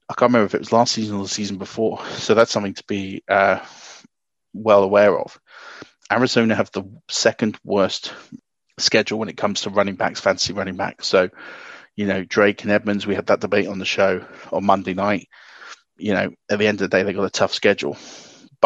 I 0.08 0.14
can't 0.14 0.30
remember 0.30 0.46
if 0.46 0.54
it 0.54 0.60
was 0.60 0.72
last 0.72 0.94
season 0.94 1.16
or 1.16 1.24
the 1.24 1.28
season 1.28 1.58
before. 1.58 2.04
So 2.18 2.34
that's 2.34 2.52
something 2.52 2.74
to 2.74 2.84
be 2.86 3.22
uh, 3.28 3.60
well 4.54 4.84
aware 4.84 5.18
of. 5.18 5.38
Arizona 6.10 6.54
have 6.54 6.70
the 6.70 6.84
second 7.08 7.58
worst 7.64 8.12
schedule 8.78 9.18
when 9.18 9.28
it 9.28 9.36
comes 9.36 9.62
to 9.62 9.70
running 9.70 9.96
backs, 9.96 10.20
fantasy 10.20 10.52
running 10.52 10.76
backs. 10.76 11.08
So, 11.08 11.30
you 11.96 12.06
know, 12.06 12.22
Drake 12.24 12.62
and 12.62 12.70
Edmonds, 12.70 13.06
we 13.06 13.16
had 13.16 13.26
that 13.26 13.40
debate 13.40 13.66
on 13.66 13.78
the 13.80 13.84
show 13.84 14.24
on 14.52 14.64
Monday 14.64 14.94
night. 14.94 15.28
You 15.96 16.12
know, 16.14 16.30
at 16.50 16.58
the 16.58 16.66
end 16.66 16.80
of 16.80 16.90
the 16.90 16.96
day, 16.96 17.02
they 17.02 17.12
got 17.12 17.24
a 17.24 17.30
tough 17.30 17.54
schedule. 17.54 17.96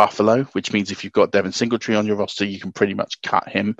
Buffalo, 0.01 0.45
which 0.55 0.73
means 0.73 0.91
if 0.91 1.05
you've 1.05 1.13
got 1.13 1.31
Devin 1.31 1.53
Singletary 1.53 1.95
on 1.95 2.07
your 2.07 2.17
roster, 2.17 2.47
you 2.47 2.59
can 2.59 2.73
pretty 2.73 2.95
much 2.95 3.21
cut 3.21 3.47
him 3.47 3.77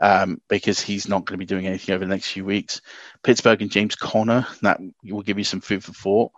um, 0.00 0.40
because 0.48 0.80
he's 0.80 1.08
not 1.08 1.24
going 1.24 1.34
to 1.34 1.44
be 1.44 1.44
doing 1.44 1.66
anything 1.66 1.92
over 1.92 2.04
the 2.04 2.08
next 2.08 2.30
few 2.30 2.44
weeks. 2.44 2.80
Pittsburgh 3.24 3.60
and 3.62 3.70
James 3.72 3.96
Conner, 3.96 4.46
that 4.62 4.78
will 5.02 5.22
give 5.22 5.38
you 5.38 5.42
some 5.42 5.60
food 5.60 5.82
for 5.82 5.90
thought. 5.90 6.30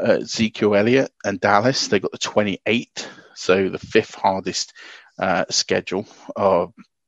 Uh, 0.00 0.20
Ezekiel 0.22 0.74
Elliott 0.74 1.12
and 1.26 1.38
Dallas, 1.38 1.88
they 1.88 2.00
got 2.00 2.10
the 2.10 2.16
28th, 2.16 3.06
so 3.34 3.68
the 3.68 3.78
fifth 3.78 4.14
hardest 4.14 4.72
uh, 5.18 5.44
schedule. 5.50 6.06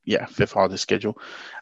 Yeah, 0.04 0.26
fifth 0.26 0.52
hardest 0.52 0.82
schedule. 0.82 1.16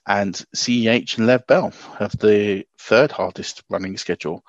And 0.09 0.35
CEH 0.57 1.19
and 1.19 1.29
Lev 1.29 1.47
Bell 1.47 1.73
have 2.01 2.19
the 2.19 2.67
third 2.81 3.13
hardest 3.13 3.63
running 3.71 3.97
schedule 3.97 4.45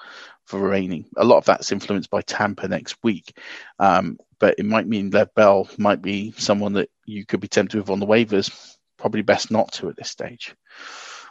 for 0.45 0.59
remaining. 0.59 1.05
A 1.17 1.23
lot 1.23 1.37
of 1.37 1.45
that's 1.45 1.71
influenced 1.71 2.09
by 2.09 2.21
Tampa 2.21 2.67
next 2.67 2.95
week. 3.03 3.37
Um, 3.77 4.17
but 4.41 4.55
it 4.57 4.65
might 4.65 4.87
mean 4.87 5.11
Lev 5.11 5.33
Bell 5.35 5.69
might 5.77 6.01
be 6.01 6.33
someone 6.35 6.73
that 6.73 6.89
you 7.05 7.25
could 7.25 7.39
be 7.39 7.47
tempted 7.47 7.77
with 7.79 7.91
on 7.91 7.99
the 7.99 8.07
waivers. 8.07 8.75
Probably 8.97 9.21
best 9.21 9.51
not 9.51 9.71
to 9.73 9.87
at 9.87 9.95
this 9.95 10.09
stage. 10.09 10.55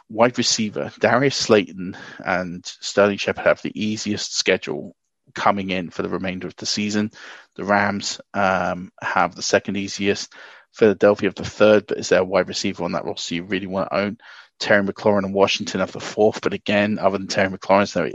Wide 0.09 0.37
receiver, 0.37 0.91
Darius 0.99 1.35
Slayton 1.35 1.97
and 2.25 2.65
Sterling 2.65 3.17
Shepard 3.17 3.45
have 3.45 3.61
the 3.61 3.79
easiest 3.79 4.35
schedule 4.35 4.95
coming 5.35 5.69
in 5.69 5.89
for 5.89 6.03
the 6.03 6.09
remainder 6.09 6.47
of 6.47 6.55
the 6.55 6.65
season. 6.65 7.11
The 7.55 7.65
Rams 7.65 8.19
um, 8.33 8.91
have 9.01 9.35
the 9.35 9.41
second 9.41 9.75
easiest. 9.75 10.33
Philadelphia 10.73 11.27
have 11.27 11.35
the 11.35 11.43
third, 11.43 11.87
but 11.87 11.97
is 11.97 12.09
there 12.09 12.21
a 12.21 12.25
wide 12.25 12.47
receiver 12.47 12.83
on 12.85 12.93
that 12.93 13.05
roster 13.05 13.35
you 13.35 13.43
really 13.43 13.67
want 13.67 13.89
to 13.89 13.97
own? 13.97 14.17
Terry 14.59 14.83
McLaurin 14.83 15.25
and 15.25 15.33
Washington 15.33 15.81
have 15.81 15.91
the 15.91 15.99
fourth, 15.99 16.41
but 16.41 16.53
again, 16.53 16.97
other 16.99 17.17
than 17.17 17.27
Terry 17.27 17.49
McLaurin, 17.49 17.83
is 17.83 17.93
there 17.93 18.11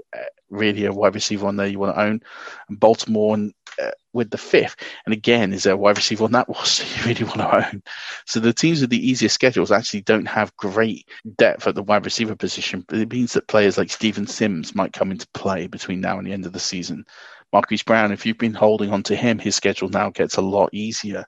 really 0.50 0.84
a 0.84 0.92
wide 0.92 1.14
receiver 1.14 1.46
on 1.46 1.56
there 1.56 1.66
you 1.66 1.78
want 1.78 1.94
to 1.94 2.02
own? 2.02 2.20
And 2.68 2.80
Baltimore 2.80 3.34
and, 3.34 3.52
uh, 3.80 3.90
with 4.12 4.30
the 4.30 4.38
fifth, 4.38 4.76
and 5.04 5.12
again, 5.12 5.52
is 5.52 5.64
there 5.64 5.74
a 5.74 5.76
wide 5.76 5.96
receiver 5.96 6.24
on 6.24 6.32
that 6.32 6.48
roster 6.48 6.84
you 6.84 7.06
really 7.06 7.24
want 7.24 7.38
to 7.38 7.66
own? 7.68 7.82
So 8.24 8.40
the 8.40 8.52
teams 8.52 8.80
with 8.80 8.90
the 8.90 9.08
easiest 9.10 9.34
schedules 9.34 9.72
actually 9.72 10.02
don't 10.02 10.26
have 10.26 10.56
great 10.56 11.08
depth 11.36 11.66
at 11.66 11.74
the 11.74 11.82
wide 11.82 12.04
receiver 12.04 12.36
position, 12.36 12.84
but 12.88 12.98
it 12.98 13.12
means 13.12 13.32
that 13.34 13.48
players 13.48 13.76
like 13.76 13.90
Steven 13.90 14.26
Sims 14.26 14.74
might 14.74 14.92
come 14.92 15.10
into 15.10 15.28
play 15.34 15.66
between 15.66 16.00
now 16.00 16.18
and 16.18 16.26
the 16.26 16.32
end 16.32 16.46
of 16.46 16.52
the 16.52 16.60
season. 16.60 17.04
Marquise 17.52 17.82
Brown, 17.82 18.12
if 18.12 18.26
you've 18.26 18.38
been 18.38 18.54
holding 18.54 18.92
on 18.92 19.02
to 19.04 19.16
him, 19.16 19.38
his 19.38 19.54
schedule 19.54 19.88
now 19.88 20.10
gets 20.10 20.36
a 20.36 20.42
lot 20.42 20.70
easier. 20.72 21.24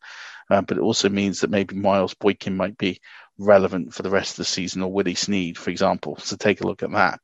Uh, 0.51 0.63
but 0.63 0.79
it 0.79 0.83
also 0.83 1.09
means 1.09 1.41
that 1.41 1.51
maybe 1.51 1.77
Miles 1.77 2.15
Boykin 2.15 2.57
might 2.57 2.77
be 2.79 3.01
relevant 3.39 3.95
for 3.95 4.03
the 4.03 4.11
rest 4.11 4.33
of 4.33 4.37
the 4.39 4.45
season, 4.45 4.83
or 4.83 4.93
Willie 4.93 5.15
Snead, 5.15 5.57
for 5.57 5.71
example. 5.71 6.17
So 6.19 6.37
take 6.37 6.61
a 6.61 6.67
look 6.67 6.83
at 6.83 6.93
that. 6.93 7.21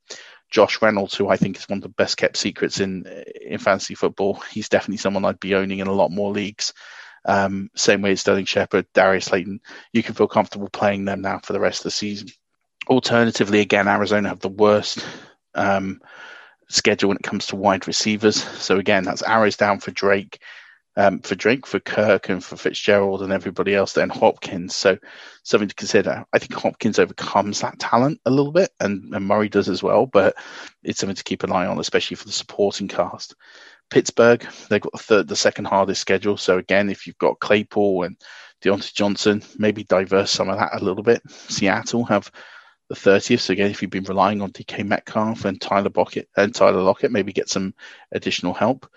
Josh 0.54 0.80
Reynolds, 0.80 1.16
who 1.16 1.28
I 1.28 1.36
think 1.36 1.56
is 1.56 1.68
one 1.68 1.78
of 1.78 1.82
the 1.82 1.88
best 1.88 2.16
kept 2.16 2.36
secrets 2.36 2.78
in 2.78 3.06
in 3.40 3.58
fantasy 3.58 3.96
football, 3.96 4.34
he's 4.52 4.68
definitely 4.68 4.98
someone 4.98 5.24
I'd 5.24 5.40
be 5.40 5.56
owning 5.56 5.80
in 5.80 5.88
a 5.88 5.92
lot 5.92 6.12
more 6.12 6.30
leagues. 6.30 6.72
Um, 7.24 7.70
same 7.74 8.02
way 8.02 8.12
as 8.12 8.20
Sterling 8.20 8.44
Shepard, 8.44 8.86
Darius 8.92 9.24
Slayton, 9.24 9.60
you 9.92 10.04
can 10.04 10.14
feel 10.14 10.28
comfortable 10.28 10.68
playing 10.68 11.06
them 11.06 11.22
now 11.22 11.40
for 11.42 11.54
the 11.54 11.58
rest 11.58 11.80
of 11.80 11.84
the 11.84 11.90
season. 11.90 12.28
Alternatively, 12.86 13.58
again, 13.58 13.88
Arizona 13.88 14.28
have 14.28 14.38
the 14.38 14.48
worst 14.48 15.04
um, 15.56 16.00
schedule 16.68 17.08
when 17.08 17.16
it 17.16 17.24
comes 17.24 17.48
to 17.48 17.56
wide 17.56 17.88
receivers. 17.88 18.36
So 18.36 18.78
again, 18.78 19.02
that's 19.02 19.24
arrows 19.24 19.56
down 19.56 19.80
for 19.80 19.90
Drake, 19.90 20.40
um, 20.96 21.20
for 21.20 21.34
Drake, 21.34 21.66
for 21.66 21.80
Kirk, 21.80 22.28
and 22.28 22.42
for 22.42 22.56
Fitzgerald 22.56 23.22
and 23.22 23.32
everybody 23.32 23.74
else. 23.74 23.92
Then 23.92 24.10
Hopkins. 24.10 24.74
So 24.76 24.98
something 25.42 25.68
to 25.68 25.74
consider. 25.74 26.24
I 26.32 26.38
think 26.38 26.54
Hopkins 26.54 26.98
overcomes 26.98 27.60
that 27.60 27.78
talent 27.78 28.20
a 28.24 28.30
little 28.30 28.52
bit, 28.52 28.70
and, 28.80 29.14
and 29.14 29.26
Murray 29.26 29.48
does 29.48 29.68
as 29.68 29.82
well. 29.82 30.06
But 30.06 30.36
it's 30.82 31.00
something 31.00 31.16
to 31.16 31.24
keep 31.24 31.42
an 31.42 31.52
eye 31.52 31.66
on, 31.66 31.78
especially 31.78 32.16
for 32.16 32.26
the 32.26 32.32
supporting 32.32 32.88
cast. 32.88 33.34
Pittsburgh, 33.90 34.46
they've 34.68 34.80
got 34.80 34.92
the 34.92 34.98
third, 34.98 35.28
the 35.28 35.36
second 35.36 35.66
hardest 35.66 36.00
schedule. 36.00 36.36
So 36.36 36.58
again, 36.58 36.88
if 36.90 37.06
you've 37.06 37.18
got 37.18 37.40
Claypool 37.40 38.04
and 38.04 38.16
Diontae 38.62 38.94
Johnson, 38.94 39.42
maybe 39.58 39.84
diverse 39.84 40.30
some 40.30 40.48
of 40.48 40.58
that 40.58 40.80
a 40.80 40.84
little 40.84 41.02
bit. 41.02 41.22
Seattle 41.30 42.04
have 42.04 42.30
the 42.88 42.94
30th. 42.94 43.40
So 43.40 43.52
again, 43.52 43.70
if 43.70 43.82
you've 43.82 43.90
been 43.90 44.04
relying 44.04 44.40
on 44.40 44.52
DK 44.52 44.86
Metcalf 44.86 45.44
and 45.44 45.60
Tyler 45.60 45.90
Lockett 45.94 46.28
and 46.36 46.54
Tyler 46.54 46.82
Lockett, 46.82 47.12
maybe 47.12 47.32
get 47.32 47.48
some 47.48 47.74
additional 48.12 48.54
help. 48.54 48.90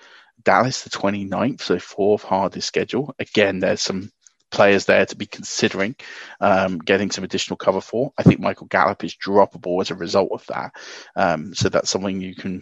Dallas 0.47 0.83
the 0.83 0.89
29th, 0.89 1.59
so 1.59 1.77
fourth 1.77 2.23
hardest 2.23 2.65
schedule. 2.65 3.13
Again, 3.19 3.59
there's 3.59 3.81
some 3.81 4.13
players 4.49 4.85
there 4.85 5.05
to 5.05 5.17
be 5.17 5.25
considering 5.25 5.93
um, 6.39 6.77
getting 6.77 7.11
some 7.11 7.25
additional 7.25 7.57
cover 7.57 7.81
for. 7.81 8.13
I 8.17 8.23
think 8.23 8.39
Michael 8.39 8.67
Gallup 8.67 9.03
is 9.03 9.13
droppable 9.13 9.81
as 9.81 9.91
a 9.91 9.95
result 9.95 10.29
of 10.31 10.45
that. 10.47 10.71
Um, 11.17 11.53
so 11.53 11.67
that's 11.67 11.89
something 11.89 12.21
you 12.21 12.33
can, 12.33 12.61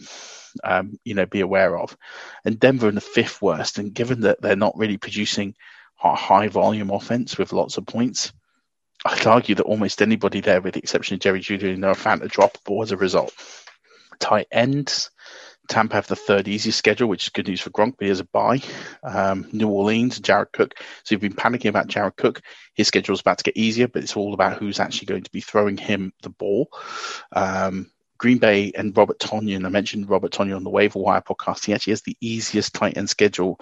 um, 0.63 0.98
you 1.04 1.13
know, 1.13 1.28
be 1.28 1.41
aware 1.41 1.78
of. 1.78 1.95
And 2.43 2.60
Denver 2.60 2.89
in 2.89 2.95
the 2.95 3.02
fifth 3.02 3.39
worst, 3.39 3.78
and 3.78 3.93
given 3.93 4.21
that 4.21 4.41
they're 4.41 4.56
not 4.56 4.76
really 4.76 4.98
producing 4.98 5.54
a 6.04 6.15
high 6.15 6.48
volume 6.48 6.89
offense 6.89 7.38
with 7.38 7.54
lots 7.54 7.78
of 7.78 7.86
points, 7.86 8.34
I'd 9.06 9.28
argue 9.28 9.54
that 9.54 9.63
almost 9.63 10.02
anybody 10.02 10.41
there, 10.41 10.60
with 10.60 10.74
the 10.74 10.80
exception 10.80 11.13
of 11.13 11.19
Jerry 11.19 11.39
Jeudy 11.39 11.69
and 11.69 11.82
Noah 11.82 11.93
Fant, 11.93 12.24
are 12.24 12.28
droppable 12.28 12.82
as 12.82 12.91
a 12.91 12.98
result. 12.98 13.32
Tight 14.19 14.48
ends. 14.52 15.12
Tampa 15.67 15.95
have 15.95 16.08
the 16.08 16.15
third 16.15 16.47
easiest 16.47 16.78
schedule, 16.78 17.08
which 17.08 17.23
is 17.23 17.30
good 17.30 17.47
news 17.47 17.62
for 17.62 17.69
Gronk, 17.69 17.95
but 17.97 18.06
he 18.06 18.10
has 18.10 18.19
a 18.19 18.25
bye. 18.25 18.62
Um, 19.04 19.47
New 19.51 19.69
Orleans, 19.69 20.19
Jared 20.19 20.51
Cook. 20.51 20.75
So 21.04 21.13
you've 21.13 21.21
been 21.21 21.34
panicking 21.34 21.69
about 21.69 21.88
Jared 21.88 22.15
Cook. 22.17 22.41
His 22.73 22.88
schedule 22.88 23.13
is 23.13 23.21
about 23.21 23.38
to 23.39 23.43
get 23.43 23.58
easier, 23.58 23.88
but 23.88 24.04
it's 24.04 24.15
all 24.15 24.34
about 24.34 24.58
who's 24.58 24.80
actually 24.80 25.08
going 25.08 25.23
to 25.23 25.32
be 25.32 25.41
throwing 25.41 25.78
him 25.78 26.13
the 26.21 26.30
ball. 26.30 26.69
Um, 27.32 27.91
Green 28.17 28.38
Bay 28.38 28.71
and 28.75 28.95
Robert 28.95 29.19
Tonyan. 29.19 29.65
I 29.65 29.69
mentioned 29.69 30.10
Robert 30.10 30.32
Tonyan 30.32 30.56
on 30.56 30.63
the 30.63 30.69
Waiver 30.69 30.99
Wire 30.99 31.21
podcast. 31.21 31.65
He 31.65 31.73
actually 31.73 31.91
has 31.91 32.01
the 32.04 32.17
easiest 32.21 32.73
tight 32.73 32.97
end 32.97 33.10
schedule 33.10 33.60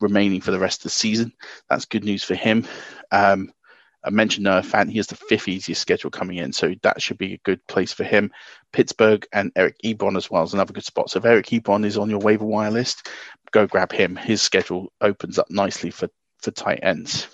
remaining 0.00 0.40
for 0.40 0.50
the 0.50 0.58
rest 0.58 0.80
of 0.80 0.84
the 0.84 0.90
season. 0.90 1.32
That's 1.68 1.86
good 1.86 2.04
news 2.04 2.22
for 2.22 2.34
him. 2.34 2.66
Um, 3.10 3.50
I 4.06 4.10
mentioned 4.10 4.44
Noah 4.44 4.62
Fant. 4.62 4.88
He 4.88 4.98
has 4.98 5.08
the 5.08 5.16
fifth 5.16 5.48
easiest 5.48 5.82
schedule 5.82 6.10
coming 6.12 6.36
in, 6.36 6.52
so 6.52 6.74
that 6.82 7.02
should 7.02 7.18
be 7.18 7.34
a 7.34 7.40
good 7.44 7.66
place 7.66 7.92
for 7.92 8.04
him. 8.04 8.30
Pittsburgh 8.72 9.26
and 9.32 9.50
Eric 9.56 9.76
Ebron 9.84 10.16
as 10.16 10.30
well 10.30 10.44
is 10.44 10.54
another 10.54 10.72
good 10.72 10.84
spot. 10.84 11.10
So 11.10 11.18
if 11.18 11.24
Eric 11.24 11.46
Ebron 11.46 11.84
is 11.84 11.98
on 11.98 12.08
your 12.08 12.20
waiver 12.20 12.44
wire 12.44 12.70
list, 12.70 13.08
go 13.50 13.66
grab 13.66 13.90
him. 13.90 14.14
His 14.14 14.40
schedule 14.40 14.92
opens 15.00 15.40
up 15.40 15.50
nicely 15.50 15.90
for, 15.90 16.08
for 16.38 16.52
tight 16.52 16.80
ends. 16.82 17.26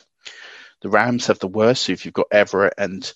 The 0.80 0.88
Rams 0.88 1.26
have 1.26 1.40
the 1.40 1.46
worst. 1.46 1.85
So 1.85 1.92
if 1.92 2.06
you've 2.06 2.14
got 2.14 2.26
Everett 2.32 2.74
and 2.78 3.12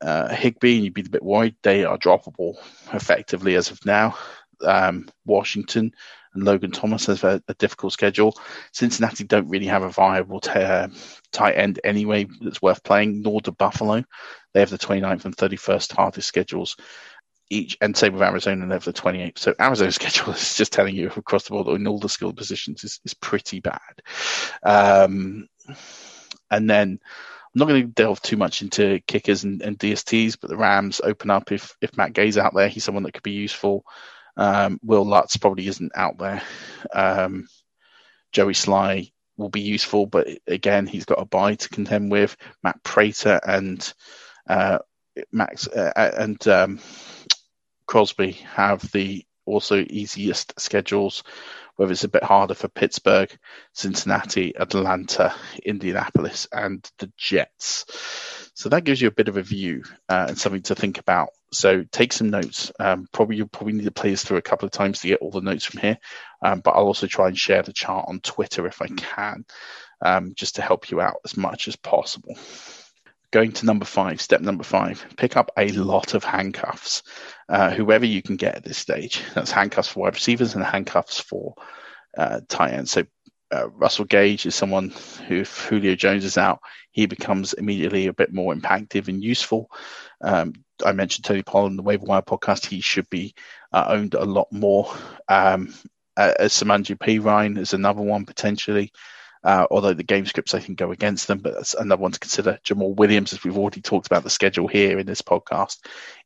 uh, 0.00 0.28
Higbee 0.28 0.76
and 0.76 0.84
you'd 0.84 0.94
be 0.94 1.02
a 1.02 1.10
bit 1.10 1.24
worried, 1.24 1.56
they 1.62 1.84
are 1.84 1.98
droppable 1.98 2.54
effectively 2.92 3.56
as 3.56 3.72
of 3.72 3.84
now. 3.84 4.16
Um, 4.64 5.08
Washington 5.26 5.92
and 6.34 6.44
Logan 6.44 6.70
Thomas 6.70 7.06
has 7.06 7.24
a, 7.24 7.42
a, 7.48 7.54
difficult 7.54 7.92
schedule. 7.92 8.36
Cincinnati 8.72 9.24
don't 9.24 9.48
really 9.48 9.66
have 9.66 9.82
a 9.82 9.90
viable 9.90 10.40
t- 10.40 10.50
uh, 10.50 10.88
tight 11.30 11.52
end 11.52 11.80
anyway 11.84 12.26
that's 12.40 12.62
worth 12.62 12.82
playing, 12.82 13.22
nor 13.22 13.40
do 13.40 13.52
Buffalo. 13.52 14.02
They 14.54 14.60
have 14.60 14.70
the 14.70 14.78
29th 14.78 15.24
and 15.24 15.36
31st 15.36 15.92
hardest 15.92 16.28
schedules 16.28 16.76
each, 17.52 17.76
and 17.80 17.96
same 17.96 18.14
with 18.14 18.22
Arizona, 18.22 18.66
they 18.66 18.74
have 18.74 18.84
the 18.84 18.92
28th. 18.92 19.38
So 19.38 19.54
Arizona's 19.60 19.94
schedule 20.02 20.32
is 20.32 20.56
just 20.56 20.72
telling 20.72 20.96
you 20.96 21.10
across 21.16 21.44
the 21.44 21.50
board 21.50 21.68
in 21.68 21.86
all 21.86 21.98
the 21.98 22.08
skilled 22.08 22.36
positions 22.36 22.82
is, 22.82 23.00
is 23.04 23.14
pretty 23.14 23.60
bad. 23.60 23.78
Um, 24.62 25.48
and 26.50 26.68
then 26.68 26.98
I'm 27.54 27.58
not 27.58 27.68
going 27.68 27.82
to 27.82 27.88
delve 27.88 28.22
too 28.22 28.36
much 28.36 28.62
into 28.62 29.00
kickers 29.06 29.44
and, 29.44 29.60
and, 29.60 29.78
DSTs, 29.78 30.38
but 30.40 30.48
the 30.48 30.56
Rams 30.56 31.00
open 31.04 31.30
up 31.30 31.52
if 31.52 31.76
if 31.82 31.96
Matt 31.96 32.14
Gay's 32.14 32.38
out 32.38 32.54
there, 32.54 32.68
he's 32.68 32.84
someone 32.84 33.02
that 33.02 33.12
could 33.12 33.22
be 33.22 33.32
useful. 33.32 33.84
Um, 34.36 34.80
Wil 34.82 35.06
Lutz 35.06 35.36
probably 35.36 35.66
isn't 35.66 35.92
out 35.94 36.18
there. 36.18 36.42
Um, 36.92 37.48
Joey 38.32 38.54
Slye 38.54 39.12
will 39.36 39.50
be 39.50 39.60
useful, 39.60 40.06
but 40.06 40.28
again, 40.46 40.86
he's 40.86 41.04
got 41.04 41.20
a 41.20 41.24
bye 41.24 41.54
to 41.54 41.68
contend 41.68 42.10
with. 42.10 42.36
Matt 42.62 42.82
Prater 42.82 43.40
and 43.46 43.92
uh, 44.48 44.78
Max 45.30 45.68
uh, 45.68 46.12
and 46.18 46.46
um, 46.48 46.80
Crosby 47.86 48.32
have 48.54 48.90
the 48.92 49.24
also 49.44 49.84
easiest 49.88 50.58
schedules, 50.60 51.24
whether 51.76 51.92
it's 51.92 52.04
a 52.04 52.08
bit 52.08 52.22
harder 52.22 52.54
for 52.54 52.68
Pittsburgh, 52.68 53.30
Cincinnati, 53.72 54.56
Atlanta, 54.56 55.34
Indianapolis, 55.64 56.46
and 56.52 56.88
the 56.98 57.12
Jets. 57.16 57.84
So 58.54 58.68
that 58.68 58.84
gives 58.84 59.00
you 59.00 59.08
a 59.08 59.12
bit 59.12 59.28
of 59.28 59.36
a 59.36 59.42
view 59.42 59.82
uh, 60.08 60.26
and 60.28 60.38
something 60.38 60.62
to 60.62 60.74
think 60.74 60.98
about. 60.98 61.30
So 61.52 61.84
take 61.90 62.12
some 62.12 62.30
notes. 62.30 62.72
Um, 62.80 63.06
probably 63.12 63.36
you'll 63.36 63.46
probably 63.46 63.74
need 63.74 63.84
to 63.84 63.90
play 63.90 64.10
this 64.10 64.24
through 64.24 64.38
a 64.38 64.42
couple 64.42 64.66
of 64.66 64.72
times 64.72 65.00
to 65.00 65.08
get 65.08 65.20
all 65.20 65.30
the 65.30 65.40
notes 65.40 65.64
from 65.64 65.80
here. 65.80 65.98
Um, 66.42 66.60
but 66.60 66.72
I'll 66.72 66.86
also 66.86 67.06
try 67.06 67.28
and 67.28 67.38
share 67.38 67.62
the 67.62 67.72
chart 67.72 68.06
on 68.08 68.20
Twitter 68.20 68.66
if 68.66 68.80
I 68.80 68.88
can, 68.88 69.44
um, 70.04 70.32
just 70.34 70.56
to 70.56 70.62
help 70.62 70.90
you 70.90 71.00
out 71.00 71.16
as 71.24 71.36
much 71.36 71.68
as 71.68 71.76
possible. 71.76 72.36
Going 73.30 73.52
to 73.52 73.66
number 73.66 73.84
five, 73.84 74.20
step 74.20 74.40
number 74.40 74.64
five, 74.64 75.04
pick 75.16 75.36
up 75.36 75.50
a 75.56 75.68
lot 75.68 76.14
of 76.14 76.24
handcuffs, 76.24 77.02
uh, 77.48 77.70
whoever 77.70 78.04
you 78.04 78.22
can 78.22 78.36
get 78.36 78.56
at 78.56 78.64
this 78.64 78.78
stage. 78.78 79.22
That's 79.34 79.50
handcuffs 79.52 79.88
for 79.88 80.00
wide 80.00 80.14
receivers 80.14 80.54
and 80.54 80.64
handcuffs 80.64 81.20
for 81.20 81.54
uh, 82.16 82.40
tight 82.48 82.72
ends. 82.72 82.92
So 82.92 83.04
uh, 83.52 83.68
Russell 83.68 84.06
Gage 84.06 84.46
is 84.46 84.54
someone 84.54 84.92
who, 85.28 85.40
if 85.40 85.66
Julio 85.66 85.94
Jones 85.94 86.24
is 86.24 86.38
out, 86.38 86.60
he 86.90 87.06
becomes 87.06 87.52
immediately 87.52 88.06
a 88.06 88.12
bit 88.12 88.32
more 88.32 88.54
impactful 88.54 89.08
and 89.08 89.22
useful. 89.22 89.70
Um, 90.22 90.54
I 90.84 90.92
mentioned 90.92 91.24
Tony 91.24 91.42
Pollard 91.42 91.70
in 91.70 91.76
the 91.76 91.82
Waiver 91.82 92.04
Wire 92.04 92.22
podcast. 92.22 92.66
He 92.66 92.80
should 92.80 93.08
be 93.10 93.34
uh, 93.72 93.86
owned 93.88 94.14
a 94.14 94.24
lot 94.24 94.52
more. 94.52 94.94
Um, 95.28 95.74
uh, 96.16 96.34
Samaje 96.42 96.98
Perine 96.98 97.58
is 97.58 97.72
another 97.74 98.02
one 98.02 98.26
potentially. 98.26 98.92
uh, 99.44 99.66
although 99.70 99.92
the 99.94 100.04
game 100.04 100.24
scripts 100.24 100.54
I 100.54 100.60
think 100.60 100.78
go 100.78 100.92
against 100.92 101.26
them, 101.26 101.38
but 101.38 101.54
that's 101.54 101.74
another 101.74 102.00
one 102.00 102.12
to 102.12 102.20
consider. 102.20 102.58
Jamaal 102.64 102.94
Williams, 102.94 103.32
as 103.32 103.42
we've 103.42 103.58
already 103.58 103.80
talked 103.80 104.06
about 104.06 104.22
the 104.22 104.30
schedule 104.30 104.68
here 104.68 104.98
in 104.98 105.06
this 105.06 105.22
podcast, 105.22 105.78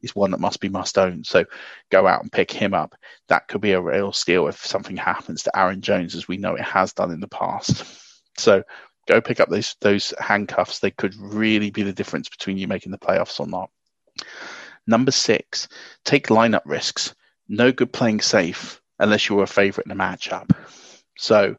is 0.03 0.15
one 0.15 0.33
that 0.33 0.41
must 0.41 0.61
be 0.61 0.69
must 0.69 0.99
own. 0.99 1.25
So 1.25 1.45
go 1.91 2.07
out 2.07 2.23
and 2.23 2.31
pick 2.31 2.51
him 2.51 2.75
up. 2.75 2.95
That 3.29 3.49
could 3.49 3.63
be 3.63 3.73
a 3.73 3.81
real 3.81 4.13
steal 4.13 4.49
if 4.49 4.65
something 4.65 4.97
happens 4.97 5.45
to 5.45 5.59
Aaron 5.59 5.81
Jones, 5.81 6.15
as 6.15 6.29
we 6.29 6.37
know 6.37 6.57
it 6.57 6.63
has 6.63 6.93
done 6.93 7.11
in 7.11 7.21
the 7.21 7.29
past. 7.29 7.85
So 8.37 8.65
go 9.09 9.23
pick 9.23 9.41
up 9.41 9.49
those 9.49 9.77
those 9.81 10.13
handcuffs. 10.19 10.81
They 10.81 10.91
could 10.91 11.15
really 11.17 11.71
be 11.71 11.85
the 11.85 11.95
difference 11.95 12.29
between 12.29 12.59
you 12.59 12.69
making 12.69 12.93
the 12.93 12.99
playoffs 12.99 13.41
or 13.41 13.47
not. 13.47 13.71
Number 14.87 15.11
six, 15.11 15.69
take 16.05 16.29
lineup 16.29 16.63
risks. 16.65 17.15
No 17.49 17.73
good 17.73 17.93
playing 17.93 18.21
safe 18.21 18.81
unless 18.99 19.29
you're 19.29 19.43
a 19.43 19.49
favorite 19.49 19.87
in 19.87 19.93
a 19.93 19.97
matchup. 19.97 20.51
So 21.19 21.57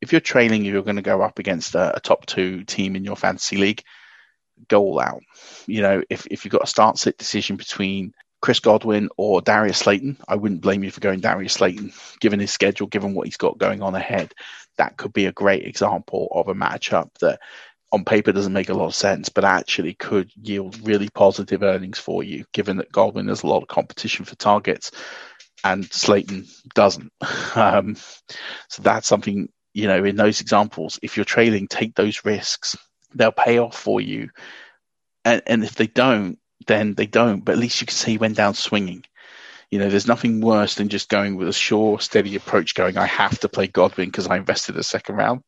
if 0.00 0.12
you're 0.12 0.20
trailing, 0.20 0.64
you're 0.64 0.82
going 0.82 0.96
to 0.96 1.02
go 1.02 1.22
up 1.22 1.38
against 1.38 1.74
a, 1.74 1.96
a, 1.96 2.00
top 2.00 2.26
two 2.26 2.64
team 2.64 2.96
in 2.96 3.04
your 3.04 3.16
fantasy 3.16 3.56
league, 3.56 3.82
go 4.68 4.82
all 4.82 5.00
out. 5.00 5.22
You 5.66 5.82
know, 5.82 6.02
if, 6.10 6.26
if 6.30 6.44
you've 6.44 6.52
got 6.52 6.64
a 6.64 6.68
start 6.68 6.98
sit 6.98 7.18
decision 7.18 7.56
between 7.56 8.12
Chris 8.42 8.60
Godwin 8.60 9.08
or 9.16 9.40
Darius 9.40 9.78
Slayton, 9.78 10.18
I 10.28 10.36
wouldn't 10.36 10.60
blame 10.60 10.84
you 10.84 10.90
for 10.90 11.00
going 11.00 11.20
Darius 11.20 11.54
Slayton, 11.54 11.92
given 12.20 12.40
his 12.40 12.52
schedule, 12.52 12.86
given 12.86 13.14
what 13.14 13.26
he's 13.26 13.36
got 13.36 13.58
going 13.58 13.82
on 13.82 13.94
ahead. 13.94 14.32
That 14.76 14.96
could 14.96 15.12
be 15.12 15.26
a 15.26 15.32
great 15.32 15.66
example 15.66 16.28
of 16.30 16.48
a 16.48 16.54
matchup 16.54 17.10
that 17.20 17.40
on 17.96 18.04
paper 18.04 18.30
doesn't 18.30 18.52
make 18.52 18.68
a 18.68 18.74
lot 18.74 18.86
of 18.86 18.94
sense, 18.94 19.28
but 19.28 19.44
actually 19.44 19.94
could 19.94 20.30
yield 20.40 20.86
really 20.86 21.08
positive 21.08 21.62
earnings 21.62 21.98
for 21.98 22.22
you, 22.22 22.44
given 22.52 22.76
that 22.76 22.92
Godwin 22.92 23.28
has 23.28 23.42
a 23.42 23.46
lot 23.46 23.62
of 23.62 23.68
competition 23.68 24.24
for 24.24 24.36
targets 24.36 24.92
and 25.64 25.84
Slayton 25.92 26.46
doesn't. 26.74 27.12
Um, 27.56 27.96
so 28.68 28.82
that's 28.82 29.08
something, 29.08 29.48
you 29.72 29.88
know, 29.88 30.04
in 30.04 30.16
those 30.16 30.42
examples, 30.42 30.98
if 31.02 31.16
you're 31.16 31.24
trailing, 31.24 31.68
take 31.68 31.94
those 31.94 32.22
risks. 32.22 32.76
They'll 33.14 33.32
pay 33.32 33.58
off 33.58 33.74
for 33.74 33.98
you. 33.98 34.28
And, 35.24 35.42
and 35.46 35.64
if 35.64 35.74
they 35.74 35.86
don't, 35.86 36.38
then 36.66 36.92
they 36.92 37.06
don't. 37.06 37.42
But 37.42 37.52
at 37.52 37.58
least 37.58 37.80
you 37.80 37.86
can 37.86 37.96
say 37.96 38.12
you 38.12 38.18
went 38.18 38.36
down 38.36 38.52
swinging. 38.52 39.04
You 39.70 39.78
know, 39.78 39.88
there's 39.88 40.06
nothing 40.06 40.42
worse 40.42 40.74
than 40.74 40.90
just 40.90 41.08
going 41.08 41.36
with 41.36 41.48
a 41.48 41.52
sure, 41.54 41.98
steady 41.98 42.36
approach, 42.36 42.74
going, 42.74 42.98
I 42.98 43.06
have 43.06 43.38
to 43.40 43.48
play 43.48 43.68
Godwin 43.68 44.08
because 44.10 44.26
I 44.26 44.36
invested 44.36 44.76
a 44.76 44.82
second 44.82 45.16
round, 45.16 45.44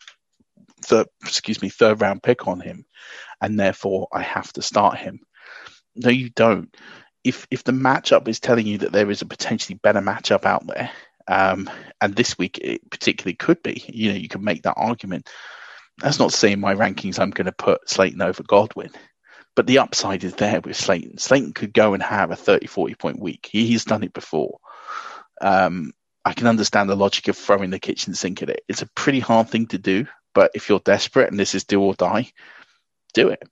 third, 0.88 1.06
excuse 1.22 1.62
me, 1.62 1.68
third 1.68 2.00
round 2.00 2.22
pick 2.22 2.48
on 2.48 2.60
him. 2.60 2.84
And 3.40 3.58
therefore 3.58 4.08
I 4.12 4.22
have 4.22 4.52
to 4.54 4.62
start 4.62 4.98
him. 4.98 5.20
No, 5.94 6.10
you 6.10 6.30
don't 6.30 6.74
if 7.24 7.46
if 7.50 7.64
the 7.64 7.72
matchup 7.72 8.28
is 8.28 8.40
telling 8.40 8.66
you 8.66 8.78
that 8.78 8.92
there 8.92 9.10
is 9.10 9.22
a 9.22 9.26
potentially 9.26 9.78
better 9.82 10.00
matchup 10.00 10.44
out 10.44 10.66
there, 10.66 10.90
um, 11.26 11.70
and 12.00 12.14
this 12.14 12.38
week 12.38 12.58
it 12.58 12.90
particularly 12.90 13.34
could 13.34 13.62
be, 13.62 13.84
you 13.86 14.10
know, 14.10 14.18
you 14.18 14.28
can 14.28 14.42
make 14.42 14.62
that 14.62 14.74
argument. 14.76 15.28
That's 15.98 16.18
not 16.18 16.32
saying 16.32 16.60
my 16.60 16.74
rankings 16.74 17.18
I'm 17.18 17.30
going 17.30 17.46
to 17.46 17.52
put 17.52 17.88
Slayton 17.88 18.22
over 18.22 18.42
Godwin, 18.42 18.92
but 19.56 19.66
the 19.66 19.78
upside 19.78 20.24
is 20.24 20.34
there 20.34 20.60
with 20.60 20.76
Slayton. 20.76 21.18
Slayton 21.18 21.52
could 21.52 21.74
go 21.74 21.94
and 21.94 22.02
have 22.02 22.30
a 22.30 22.36
30, 22.36 22.66
40 22.66 22.94
point 22.94 23.20
week. 23.20 23.48
He, 23.50 23.66
he's 23.66 23.84
done 23.84 24.04
it 24.04 24.12
before. 24.12 24.58
Um, 25.40 25.92
I 26.24 26.34
can 26.34 26.46
understand 26.46 26.88
the 26.88 26.96
logic 26.96 27.28
of 27.28 27.36
throwing 27.36 27.70
the 27.70 27.78
kitchen 27.78 28.14
sink 28.14 28.42
at 28.42 28.50
it. 28.50 28.60
It's 28.68 28.82
a 28.82 28.90
pretty 28.94 29.20
hard 29.20 29.48
thing 29.48 29.66
to 29.68 29.78
do, 29.78 30.06
but 30.34 30.52
if 30.54 30.68
you're 30.68 30.80
desperate 30.80 31.30
and 31.30 31.38
this 31.38 31.54
is 31.54 31.64
do 31.64 31.80
or 31.80 31.94
die, 31.94 32.32
do 33.14 33.28
it. 33.28 33.42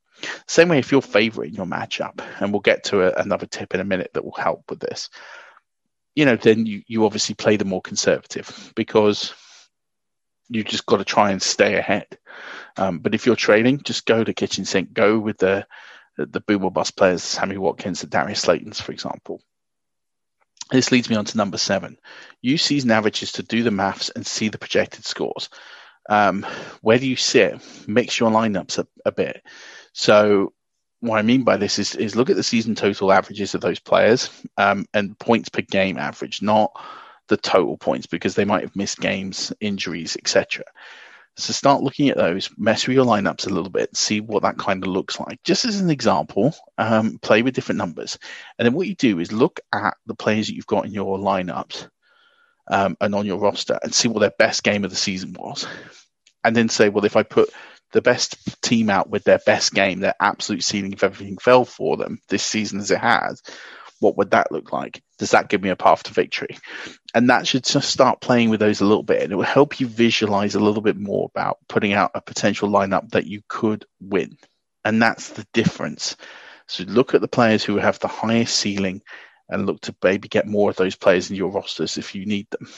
Same 0.47 0.69
way 0.69 0.79
if 0.79 0.93
you're 0.93 1.03
favouring 1.03 1.55
your 1.55 1.67
matchup, 1.67 2.21
and 2.41 2.53
we'll 2.53 2.61
get 2.61 2.85
to 2.85 3.03
a, 3.03 3.23
another 3.23 3.47
tip 3.47 3.75
in 3.75 3.81
a 3.81 3.85
minute 3.85 4.11
that 4.15 4.25
will 4.25 4.33
help 4.33 4.65
with 4.71 4.81
this. 4.81 5.11
You 6.15 6.25
know, 6.25 6.37
then 6.37 6.65
you, 6.65 6.83
you 6.87 7.05
obviously 7.05 7.35
play 7.35 7.57
the 7.57 7.67
more 7.67 7.83
conservative 7.83 8.73
because 8.75 9.35
you 10.49 10.65
just 10.65 10.87
got 10.87 10.99
to 10.99 11.05
try 11.05 11.31
and 11.31 11.43
stay 11.43 11.75
ahead. 11.75 12.07
Um, 12.77 12.99
but 12.99 13.15
if 13.15 13.27
you're 13.27 13.37
trading, 13.37 13.83
just 13.83 14.07
go 14.07 14.23
to 14.23 14.33
kitchen 14.33 14.65
sink. 14.65 14.93
Go 14.93 15.19
with 15.19 15.39
the 15.39 15.67
the 16.17 16.41
boom 16.41 16.65
or 16.65 16.71
bust 16.71 16.97
players, 16.97 17.23
Sammy 17.23 17.59
Watkins 17.59 18.03
and 18.03 18.11
Darius 18.11 18.41
Slayton's, 18.41 18.81
for 18.81 18.93
example. 18.93 19.43
This 20.71 20.91
leads 20.91 21.11
me 21.11 21.17
on 21.17 21.27
to 21.27 21.37
number 21.37 21.59
seven. 21.59 21.99
Use 22.41 22.63
season 22.63 22.91
averages 22.91 23.33
to 23.33 23.43
do 23.43 23.63
the 23.63 23.71
maths 23.71 24.11
and 24.11 24.27
see 24.27 24.49
the 24.49 24.59
projected 24.59 25.05
scores. 25.05 25.51
Um, 26.09 26.47
where 26.83 26.99
do 26.99 27.09
you 27.09 27.17
sit? 27.17 27.61
Mix 27.89 28.19
your 28.19 28.31
lineups 28.31 28.79
a, 28.79 28.87
a 29.05 29.13
bit. 29.13 29.43
So 29.93 30.53
what 31.01 31.19
I 31.19 31.23
mean 31.23 31.45
by 31.45 31.57
this 31.57 31.79
is, 31.79 31.95
is 31.95 32.17
look 32.17 32.31
at 32.31 32.37
the 32.37 32.43
season 32.43 32.75
total 32.75 33.13
averages 33.13 33.55
of 33.55 33.61
those 33.61 33.79
players 33.79 34.31
um, 34.57 34.87
and 34.95 35.19
points 35.19 35.49
per 35.49 35.63
game 35.63 35.99
average, 35.99 36.43
not 36.43 36.73
the 37.29 37.37
total 37.37 37.77
points 37.77 38.07
because 38.07 38.35
they 38.35 38.45
might 38.45 38.63
have 38.63 38.77
missed 38.77 39.01
games, 39.01 39.53
injuries, 39.61 40.17
etc. 40.17 40.65
So 41.37 41.53
start 41.53 41.83
looking 41.83 42.09
at 42.09 42.17
those, 42.17 42.51
mess 42.57 42.87
with 42.87 42.97
your 42.97 43.05
lineups 43.05 43.47
a 43.47 43.51
little 43.51 43.71
bit, 43.71 43.95
see 43.95 44.21
what 44.21 44.43
that 44.43 44.57
kind 44.57 44.83
of 44.83 44.89
looks 44.89 45.21
like. 45.21 45.43
Just 45.45 45.67
as 45.67 45.81
an 45.81 45.91
example, 45.91 46.55
um, 46.79 47.19
play 47.19 47.43
with 47.43 47.55
different 47.55 47.79
numbers, 47.79 48.19
and 48.59 48.65
then 48.65 48.73
what 48.73 48.87
you 48.87 48.95
do 48.95 49.19
is 49.19 49.33
look 49.33 49.61
at 49.73 49.97
the 50.07 50.15
players 50.15 50.47
that 50.47 50.55
you've 50.55 50.67
got 50.67 50.87
in 50.87 50.95
your 50.95 51.19
lineups 51.19 51.89
um, 52.69 52.97
and 53.01 53.15
on 53.15 53.27
your 53.27 53.39
roster, 53.39 53.79
and 53.83 53.95
see 53.95 54.09
what 54.09 54.21
their 54.21 54.35
best 54.39 54.63
game 54.63 54.85
of 54.85 54.91
the 54.91 54.97
season 54.97 55.35
was, 55.39 55.67
and 56.45 56.55
then 56.55 56.69
say, 56.69 56.89
well, 56.89 57.05
if 57.05 57.17
I 57.17 57.23
put 57.23 57.51
the 57.93 58.03
best 58.03 58.37
team 58.63 58.91
out 58.91 59.09
with 59.09 59.25
their 59.25 59.41
best 59.47 59.73
game, 59.73 60.01
their 60.01 60.17
absolute 60.21 60.65
ceiling, 60.65 60.93
if 60.93 61.05
everything 61.05 61.39
fell 61.39 61.65
for 61.65 61.97
them 61.97 62.21
this 62.29 62.43
season 62.43 62.81
as 62.81 62.91
it 62.91 62.99
has, 62.99 63.43
what 64.01 64.17
would 64.19 64.33
that 64.33 64.53
look 64.53 64.73
like? 64.73 65.03
Does 65.19 65.31
that 65.31 65.49
give 65.49 65.63
me 65.63 65.71
a 65.71 65.77
path 65.77 66.03
to 66.05 66.13
victory? 66.13 66.59
And 67.15 67.31
that 67.31 67.47
should 67.47 67.65
just 67.65 67.89
start 67.89 68.21
playing 68.21 68.51
with 68.51 68.61
those 68.61 68.81
a 68.81 68.87
little 68.87 69.03
bit, 69.03 69.23
and 69.23 69.33
it 69.33 69.37
will 69.37 69.45
help 69.45 69.81
you 69.81 69.87
visualize 69.87 70.55
a 70.55 70.61
little 70.61 70.83
bit 70.83 70.97
more 70.97 71.31
about 71.35 71.59
putting 71.69 71.93
out 71.93 72.11
a 72.15 72.21
potential 72.21 72.69
lineup 72.69 73.11
that 73.11 73.27
you 73.27 73.41
could 73.49 73.87
win. 74.01 74.37
And 74.85 75.01
that's 75.01 75.31
the 75.31 75.47
difference. 75.53 76.17
So 76.69 76.85
look 76.85 77.15
at 77.15 77.21
the 77.21 77.29
players 77.29 77.65
who 77.65 77.77
have 77.77 77.99
the 77.99 78.09
highest 78.09 78.57
ceiling 78.57 79.03
and 79.49 79.67
look 79.67 79.81
to 79.83 79.95
maybe 80.03 80.29
get 80.29 80.47
more 80.47 80.71
of 80.71 80.77
those 80.77 80.97
players 80.97 81.31
in 81.31 81.37
your 81.37 81.51
rosters 81.51 81.99
if 81.99 82.15
you 82.15 82.27
need 82.27 82.49
them. 82.51 82.69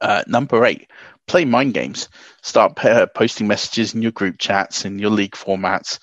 Uh, 0.00 0.22
number 0.26 0.64
eight, 0.64 0.90
play 1.26 1.44
mind 1.44 1.74
games. 1.74 2.08
Start 2.42 2.82
uh, 2.84 3.06
posting 3.06 3.46
messages 3.46 3.94
in 3.94 4.02
your 4.02 4.12
group 4.12 4.36
chats 4.38 4.84
in 4.84 4.98
your 4.98 5.10
league 5.10 5.32
formats. 5.32 5.98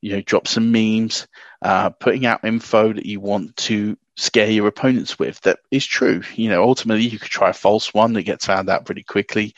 You 0.00 0.16
know, 0.16 0.20
drop 0.20 0.46
some 0.46 0.70
memes, 0.70 1.26
uh, 1.62 1.90
putting 1.90 2.26
out 2.26 2.44
info 2.44 2.92
that 2.92 3.06
you 3.06 3.20
want 3.20 3.56
to 3.56 3.96
scare 4.16 4.50
your 4.50 4.66
opponents 4.66 5.18
with. 5.18 5.40
That 5.42 5.60
is 5.70 5.86
true. 5.86 6.22
You 6.34 6.50
know, 6.50 6.62
ultimately, 6.62 7.04
you 7.04 7.18
could 7.18 7.30
try 7.30 7.50
a 7.50 7.54
false 7.54 7.94
one 7.94 8.12
that 8.14 8.22
gets 8.22 8.44
found 8.44 8.68
out 8.68 8.84
pretty 8.84 9.02
quickly 9.02 9.54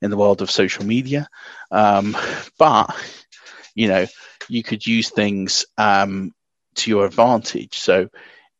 in 0.00 0.10
the 0.10 0.16
world 0.16 0.42
of 0.42 0.50
social 0.50 0.84
media. 0.84 1.28
Um, 1.70 2.16
but 2.58 2.94
you 3.74 3.88
know, 3.88 4.06
you 4.48 4.62
could 4.62 4.86
use 4.86 5.10
things 5.10 5.64
um, 5.78 6.34
to 6.76 6.90
your 6.90 7.06
advantage. 7.06 7.78
So 7.78 8.08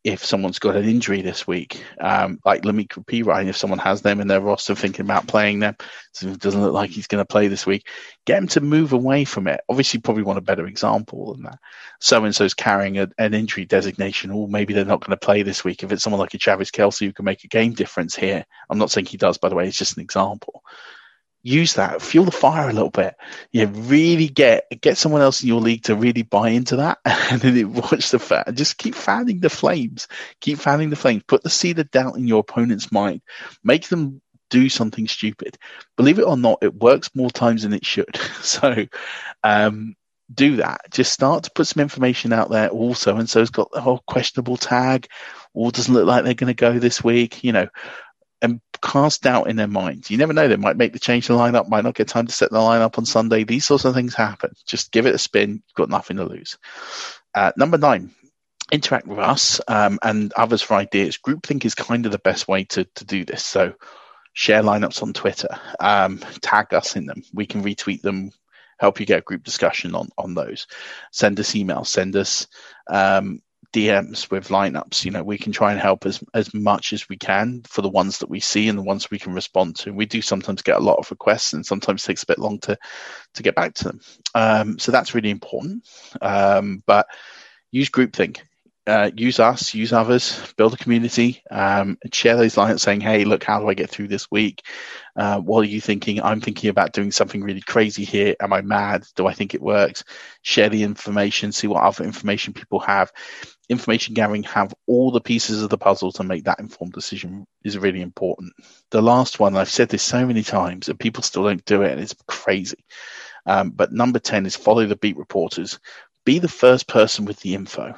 if 0.03 0.25
someone's 0.25 0.59
got 0.59 0.75
an 0.75 0.83
injury 0.83 1.21
this 1.21 1.47
week, 1.47 1.81
um, 1.99 2.39
like 2.43 2.63
La'Mical 2.63 3.05
Perine, 3.05 3.47
if 3.47 3.55
someone 3.55 3.79
has 3.79 4.01
them 4.01 4.19
in 4.19 4.27
their 4.27 4.41
roster 4.41 4.75
thinking 4.75 5.05
about 5.05 5.27
playing 5.27 5.59
them, 5.59 5.77
so 6.11 6.27
it 6.27 6.39
doesn't 6.39 6.61
look 6.61 6.73
like 6.73 6.89
he's 6.89 7.07
going 7.07 7.21
to 7.21 7.25
play 7.25 7.47
this 7.47 7.65
week, 7.65 7.87
get 8.25 8.37
him 8.37 8.47
to 8.47 8.59
move 8.59 8.91
away 8.91 9.23
from 9.23 9.47
it. 9.47 9.61
Obviously, 9.69 10.01
probably 10.01 10.23
want 10.23 10.39
a 10.39 10.41
better 10.41 10.67
example 10.67 11.33
than 11.33 11.43
that. 11.43 11.59
So 11.99 12.23
and 12.25 12.35
so's 12.35 12.53
carrying 12.53 12.97
a, 12.97 13.09
an 13.17 13.33
injury 13.33 13.63
designation, 13.63 14.31
or 14.31 14.49
maybe 14.49 14.73
they're 14.73 14.83
not 14.83 14.99
going 14.99 15.17
to 15.17 15.25
play 15.25 15.41
this 15.41 15.63
week. 15.63 15.83
If 15.83 15.91
it's 15.91 16.03
someone 16.03 16.19
like 16.19 16.33
a 16.33 16.37
Travis 16.37 16.71
Kelce 16.71 17.05
who 17.05 17.13
can 17.13 17.23
make 17.23 17.45
a 17.45 17.47
game 17.47 17.73
difference 17.73 18.13
here, 18.13 18.45
I'm 18.69 18.79
not 18.79 18.91
saying 18.91 19.05
he 19.05 19.17
does, 19.17 19.37
by 19.37 19.47
the 19.47 19.55
way, 19.55 19.67
it's 19.67 19.77
just 19.77 19.97
an 19.97 20.03
example 20.03 20.63
use 21.43 21.73
that, 21.73 22.01
fuel 22.01 22.25
the 22.25 22.31
fire 22.31 22.69
a 22.69 22.73
little 22.73 22.89
bit. 22.89 23.15
Yeah, 23.51 23.67
really 23.71 24.27
get 24.27 24.65
get 24.81 24.97
someone 24.97 25.21
else 25.21 25.43
in 25.43 25.49
your 25.49 25.61
league 25.61 25.83
to 25.83 25.95
really 25.95 26.23
buy 26.23 26.49
into 26.49 26.77
that, 26.77 26.99
and 27.05 27.41
then 27.41 27.73
watch 27.73 28.09
the 28.09 28.19
fan. 28.19 28.45
Just 28.53 28.77
keep 28.77 28.95
fanning 28.95 29.41
the 29.41 29.49
flames. 29.49 30.07
Keep 30.39 30.59
fanning 30.59 30.89
the 30.89 30.95
flames. 30.95 31.23
Put 31.27 31.43
the 31.43 31.49
seed 31.49 31.79
of 31.79 31.91
doubt 31.91 32.15
in 32.15 32.27
your 32.27 32.39
opponent's 32.39 32.91
mind. 32.91 33.21
Make 33.63 33.89
them 33.89 34.21
do 34.49 34.69
something 34.69 35.07
stupid. 35.07 35.57
Believe 35.97 36.19
it 36.19 36.27
or 36.27 36.37
not, 36.37 36.59
it 36.61 36.75
works 36.75 37.09
more 37.15 37.29
times 37.29 37.63
than 37.63 37.73
it 37.73 37.85
should. 37.85 38.19
So, 38.43 38.85
um, 39.43 39.95
do 40.33 40.57
that. 40.57 40.81
Just 40.91 41.11
start 41.11 41.45
to 41.45 41.51
put 41.51 41.65
some 41.67 41.81
information 41.81 42.33
out 42.33 42.49
there. 42.49 42.69
Also, 42.69 43.15
and 43.17 43.29
so 43.29 43.41
it's 43.41 43.49
got 43.49 43.71
the 43.71 43.81
whole 43.81 44.03
questionable 44.05 44.57
tag. 44.57 45.07
Or 45.53 45.71
doesn't 45.71 45.93
look 45.93 46.05
like 46.05 46.23
they're 46.23 46.33
going 46.33 46.53
to 46.53 46.55
go 46.55 46.79
this 46.79 47.03
week. 47.03 47.43
You 47.43 47.51
know, 47.51 47.67
cast 48.83 49.23
doubt 49.23 49.49
in 49.49 49.55
their 49.55 49.67
minds. 49.67 50.11
You 50.11 50.17
never 50.17 50.33
know; 50.33 50.47
they 50.47 50.57
might 50.57 50.77
make 50.77 50.93
the 50.93 50.99
change 50.99 51.27
to 51.27 51.33
the 51.33 51.39
lineup, 51.39 51.69
might 51.69 51.83
not 51.83 51.95
get 51.95 52.07
time 52.07 52.27
to 52.27 52.33
set 52.33 52.51
the 52.51 52.57
lineup 52.57 52.97
on 52.97 53.05
Sunday. 53.05 53.43
These 53.43 53.65
sorts 53.65 53.85
of 53.85 53.95
things 53.95 54.13
happen. 54.13 54.53
Just 54.67 54.91
give 54.91 55.05
it 55.05 55.15
a 55.15 55.19
spin. 55.19 55.51
You've 55.51 55.75
got 55.75 55.89
nothing 55.89 56.17
to 56.17 56.25
lose. 56.25 56.57
Uh, 57.33 57.51
number 57.57 57.77
nine, 57.77 58.11
interact 58.71 59.07
with 59.07 59.19
us 59.19 59.61
um, 59.67 59.99
and 60.03 60.33
others 60.33 60.61
for 60.61 60.75
ideas. 60.75 61.17
Groupthink 61.17 61.65
is 61.65 61.75
kind 61.75 62.05
of 62.05 62.11
the 62.11 62.19
best 62.19 62.47
way 62.47 62.65
to 62.65 62.83
to 62.95 63.05
do 63.05 63.25
this. 63.25 63.43
So 63.43 63.73
share 64.33 64.61
lineups 64.61 65.01
on 65.01 65.13
Twitter, 65.13 65.59
um, 65.79 66.19
tag 66.41 66.73
us 66.73 66.95
in 66.95 67.05
them. 67.05 67.23
We 67.33 67.45
can 67.45 67.63
retweet 67.63 68.01
them, 68.01 68.31
help 68.77 68.99
you 68.99 69.05
get 69.05 69.19
a 69.19 69.23
group 69.23 69.43
discussion 69.43 69.95
on 69.95 70.09
on 70.17 70.33
those. 70.33 70.67
Send 71.11 71.39
us 71.39 71.53
emails, 71.53 71.87
send 71.87 72.15
us 72.15 72.47
um, 72.89 73.41
DMs 73.73 74.31
with 74.31 74.47
lineups. 74.49 75.03
You 75.03 75.11
know, 75.11 75.23
we 75.23 75.37
can 75.37 75.51
try 75.51 75.71
and 75.71 75.81
help 75.81 76.05
as 76.05 76.23
as 76.33 76.53
much 76.53 76.93
as 76.93 77.09
we 77.09 77.17
can 77.17 77.63
for 77.67 77.81
the 77.81 77.89
ones 77.89 78.19
that 78.19 78.29
we 78.29 78.39
see 78.39 78.69
and 78.69 78.77
the 78.77 78.83
ones 78.83 79.11
we 79.11 79.19
can 79.19 79.33
respond 79.33 79.75
to. 79.77 79.93
We 79.93 80.05
do 80.05 80.21
sometimes 80.21 80.61
get 80.61 80.77
a 80.77 80.83
lot 80.83 80.99
of 80.99 81.11
requests, 81.11 81.53
and 81.53 81.65
sometimes 81.65 82.03
takes 82.03 82.23
a 82.23 82.27
bit 82.27 82.39
long 82.39 82.59
to 82.59 82.77
to 83.33 83.43
get 83.43 83.55
back 83.55 83.73
to 83.75 83.83
them. 83.85 84.01
Um, 84.35 84.79
so 84.79 84.91
that's 84.91 85.15
really 85.15 85.31
important. 85.31 85.85
Um, 86.21 86.83
but 86.85 87.07
use 87.71 87.89
groupthink 87.89 88.39
uh, 88.85 89.11
use 89.15 89.39
us, 89.39 89.73
use 89.73 89.93
others, 89.93 90.53
build 90.57 90.73
a 90.73 90.77
community, 90.77 91.41
um, 91.49 91.97
share 92.11 92.35
those 92.35 92.57
lines 92.57 92.81
saying, 92.81 92.99
hey, 92.99 93.23
look, 93.23 93.43
how 93.43 93.59
do 93.59 93.69
I 93.69 93.73
get 93.75 93.89
through 93.89 94.09
this 94.09 94.29
week? 94.29 94.63
Uh, 95.15 95.39
what 95.39 95.61
are 95.61 95.69
you 95.69 95.79
thinking? 95.79 96.21
I'm 96.21 96.41
thinking 96.41 96.69
about 96.69 96.91
doing 96.91 97.11
something 97.11 97.41
really 97.41 97.61
crazy 97.61 98.03
here. 98.03 98.35
Am 98.41 98.51
I 98.51 98.61
mad? 98.61 99.05
Do 99.15 99.25
I 99.25 99.33
think 99.33 99.53
it 99.53 99.61
works? 99.61 100.03
Share 100.41 100.67
the 100.67 100.83
information, 100.83 101.53
see 101.53 101.67
what 101.67 101.83
other 101.83 102.03
information 102.03 102.53
people 102.53 102.79
have. 102.79 103.13
Information 103.69 104.13
gathering, 104.13 104.43
have 104.43 104.73
all 104.87 105.11
the 105.11 105.21
pieces 105.21 105.63
of 105.63 105.69
the 105.69 105.77
puzzle 105.77 106.11
to 106.13 106.23
make 106.23 106.43
that 106.43 106.59
informed 106.59 106.93
decision 106.93 107.45
is 107.63 107.77
really 107.77 108.01
important. 108.01 108.53
The 108.91 109.01
last 109.01 109.39
one, 109.39 109.55
I've 109.55 109.69
said 109.69 109.89
this 109.89 110.03
so 110.03 110.25
many 110.25 110.43
times, 110.43 110.89
and 110.89 110.99
people 110.99 111.23
still 111.23 111.43
don't 111.43 111.63
do 111.65 111.81
it, 111.83 111.91
and 111.91 112.01
it's 112.01 112.15
crazy. 112.27 112.83
Um, 113.45 113.71
but 113.71 113.91
number 113.91 114.19
10 114.19 114.45
is 114.45 114.55
follow 114.55 114.85
the 114.85 114.95
beat 114.95 115.17
reporters. 115.17 115.79
Be 116.25 116.39
the 116.39 116.47
first 116.47 116.87
person 116.87 117.25
with 117.25 117.39
the 117.41 117.55
info 117.55 117.95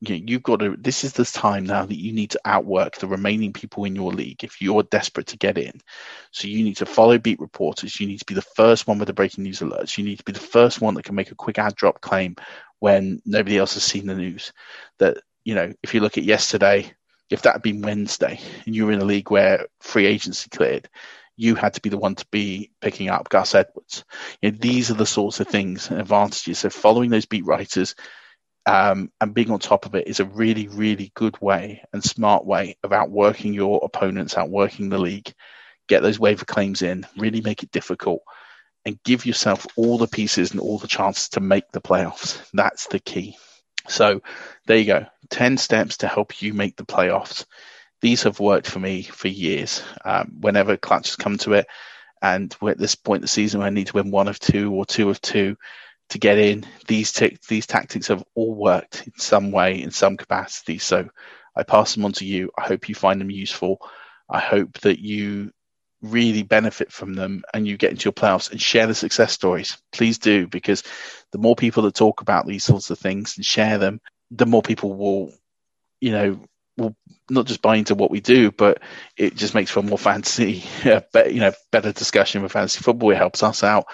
you 0.00 0.16
know, 0.18 0.24
you've 0.26 0.42
got 0.42 0.60
to 0.60 0.76
this 0.78 1.04
is 1.04 1.12
the 1.12 1.24
time 1.24 1.64
now 1.64 1.84
that 1.84 1.98
you 1.98 2.12
need 2.12 2.30
to 2.30 2.40
outwork 2.44 2.96
the 2.96 3.06
remaining 3.06 3.52
people 3.52 3.84
in 3.84 3.94
your 3.94 4.12
league 4.12 4.42
if 4.44 4.60
you're 4.60 4.82
desperate 4.82 5.28
to 5.28 5.38
get 5.38 5.56
in 5.56 5.80
so 6.30 6.48
you 6.48 6.64
need 6.64 6.76
to 6.76 6.86
follow 6.86 7.18
beat 7.18 7.40
reporters 7.40 7.98
you 8.00 8.06
need 8.06 8.18
to 8.18 8.24
be 8.24 8.34
the 8.34 8.42
first 8.42 8.86
one 8.86 8.98
with 8.98 9.06
the 9.06 9.14
breaking 9.14 9.44
news 9.44 9.60
alerts 9.60 9.96
you 9.96 10.04
need 10.04 10.18
to 10.18 10.24
be 10.24 10.32
the 10.32 10.40
first 10.40 10.80
one 10.80 10.94
that 10.94 11.04
can 11.04 11.14
make 11.14 11.30
a 11.30 11.36
quick 11.36 11.58
add 11.58 11.74
drop 11.74 12.00
claim 12.00 12.36
when 12.80 13.22
nobody 13.24 13.56
else 13.56 13.74
has 13.74 13.84
seen 13.84 14.06
the 14.06 14.14
news 14.14 14.52
that 14.98 15.18
you 15.44 15.54
know 15.54 15.72
if 15.82 15.94
you 15.94 16.00
look 16.00 16.18
at 16.18 16.24
yesterday 16.24 16.90
if 17.30 17.42
that 17.42 17.54
had 17.54 17.62
been 17.62 17.82
wednesday 17.82 18.38
and 18.66 18.74
you 18.74 18.86
were 18.86 18.92
in 18.92 19.00
a 19.00 19.04
league 19.04 19.30
where 19.30 19.66
free 19.80 20.06
agency 20.06 20.48
cleared 20.50 20.88
you 21.36 21.54
had 21.54 21.74
to 21.74 21.80
be 21.80 21.88
the 21.88 21.98
one 21.98 22.14
to 22.14 22.26
be 22.30 22.70
picking 22.80 23.08
up 23.08 23.28
Gus 23.28 23.56
Edwards. 23.56 24.04
You 24.40 24.52
know, 24.52 24.58
these 24.60 24.92
are 24.92 24.94
the 24.94 25.04
sorts 25.04 25.40
of 25.40 25.48
things 25.48 25.90
and 25.90 26.00
advantages. 26.00 26.60
So 26.60 26.70
following 26.70 27.10
those 27.10 27.26
beat 27.26 27.44
writers, 27.44 27.96
um, 28.66 29.10
and 29.20 29.34
being 29.34 29.50
on 29.50 29.58
top 29.58 29.86
of 29.86 29.94
it 29.94 30.08
is 30.08 30.20
a 30.20 30.24
really, 30.24 30.68
really 30.68 31.12
good 31.14 31.40
way 31.40 31.82
and 31.92 32.02
smart 32.02 32.46
way 32.46 32.76
of 32.82 32.92
outworking 32.92 33.52
your 33.52 33.80
opponents, 33.82 34.36
outworking 34.36 34.88
the 34.88 34.98
league. 34.98 35.32
Get 35.86 36.02
those 36.02 36.18
waiver 36.18 36.46
claims 36.46 36.80
in, 36.80 37.06
really 37.16 37.42
make 37.42 37.62
it 37.62 37.70
difficult, 37.70 38.22
and 38.86 39.02
give 39.02 39.26
yourself 39.26 39.66
all 39.76 39.98
the 39.98 40.06
pieces 40.06 40.52
and 40.52 40.60
all 40.60 40.78
the 40.78 40.88
chances 40.88 41.30
to 41.30 41.40
make 41.40 41.70
the 41.72 41.80
playoffs. 41.80 42.40
That's 42.54 42.86
the 42.86 42.98
key. 42.98 43.36
So 43.88 44.22
there 44.66 44.78
you 44.78 44.86
go 44.86 45.06
10 45.30 45.58
steps 45.58 45.98
to 45.98 46.08
help 46.08 46.40
you 46.40 46.54
make 46.54 46.76
the 46.76 46.86
playoffs. 46.86 47.44
These 48.00 48.22
have 48.24 48.40
worked 48.40 48.66
for 48.66 48.80
me 48.80 49.02
for 49.02 49.28
years. 49.28 49.82
Um, 50.04 50.36
whenever 50.40 50.76
clutches 50.76 51.16
come 51.16 51.38
to 51.38 51.54
it, 51.54 51.66
and 52.22 52.54
we're 52.60 52.70
at 52.70 52.78
this 52.78 52.94
point 52.94 53.18
in 53.18 53.22
the 53.22 53.28
season 53.28 53.62
I 53.62 53.70
need 53.70 53.88
to 53.88 53.94
win 53.94 54.10
one 54.10 54.28
of 54.28 54.38
two 54.38 54.72
or 54.72 54.86
two 54.86 55.10
of 55.10 55.20
two, 55.20 55.56
to 56.10 56.18
get 56.18 56.38
in. 56.38 56.66
These 56.86 57.12
t- 57.12 57.38
these 57.48 57.66
tactics 57.66 58.08
have 58.08 58.24
all 58.34 58.54
worked 58.54 59.06
in 59.06 59.12
some 59.18 59.50
way, 59.52 59.82
in 59.82 59.90
some 59.90 60.16
capacity. 60.16 60.78
So 60.78 61.08
I 61.56 61.62
pass 61.62 61.94
them 61.94 62.04
on 62.04 62.12
to 62.12 62.24
you. 62.24 62.50
I 62.58 62.66
hope 62.66 62.88
you 62.88 62.94
find 62.94 63.20
them 63.20 63.30
useful. 63.30 63.78
I 64.28 64.40
hope 64.40 64.80
that 64.80 64.98
you 64.98 65.52
really 66.02 66.42
benefit 66.42 66.92
from 66.92 67.14
them 67.14 67.42
and 67.54 67.66
you 67.66 67.76
get 67.76 67.90
into 67.90 68.04
your 68.04 68.12
playoffs 68.12 68.50
and 68.50 68.60
share 68.60 68.86
the 68.86 68.94
success 68.94 69.32
stories. 69.32 69.78
Please 69.92 70.18
do, 70.18 70.46
because 70.46 70.82
the 71.32 71.38
more 71.38 71.56
people 71.56 71.82
that 71.84 71.94
talk 71.94 72.20
about 72.20 72.46
these 72.46 72.64
sorts 72.64 72.90
of 72.90 72.98
things 72.98 73.34
and 73.36 73.44
share 73.44 73.78
them, 73.78 74.00
the 74.30 74.46
more 74.46 74.62
people 74.62 74.94
will, 74.94 75.32
you 76.00 76.12
know, 76.12 76.40
will 76.76 76.96
not 77.30 77.46
just 77.46 77.62
buy 77.62 77.76
into 77.76 77.94
what 77.94 78.10
we 78.10 78.20
do, 78.20 78.50
but 78.50 78.82
it 79.16 79.34
just 79.36 79.54
makes 79.54 79.70
for 79.70 79.80
a 79.80 79.82
more 79.82 79.98
fancy, 80.10 80.64
uh, 80.84 81.00
you 81.26 81.40
know, 81.40 81.52
better 81.72 81.92
discussion 81.92 82.42
with 82.42 82.52
fantasy 82.52 82.80
football. 82.82 83.10
It 83.10 83.16
helps 83.16 83.42
us 83.42 83.62
out 83.62 83.86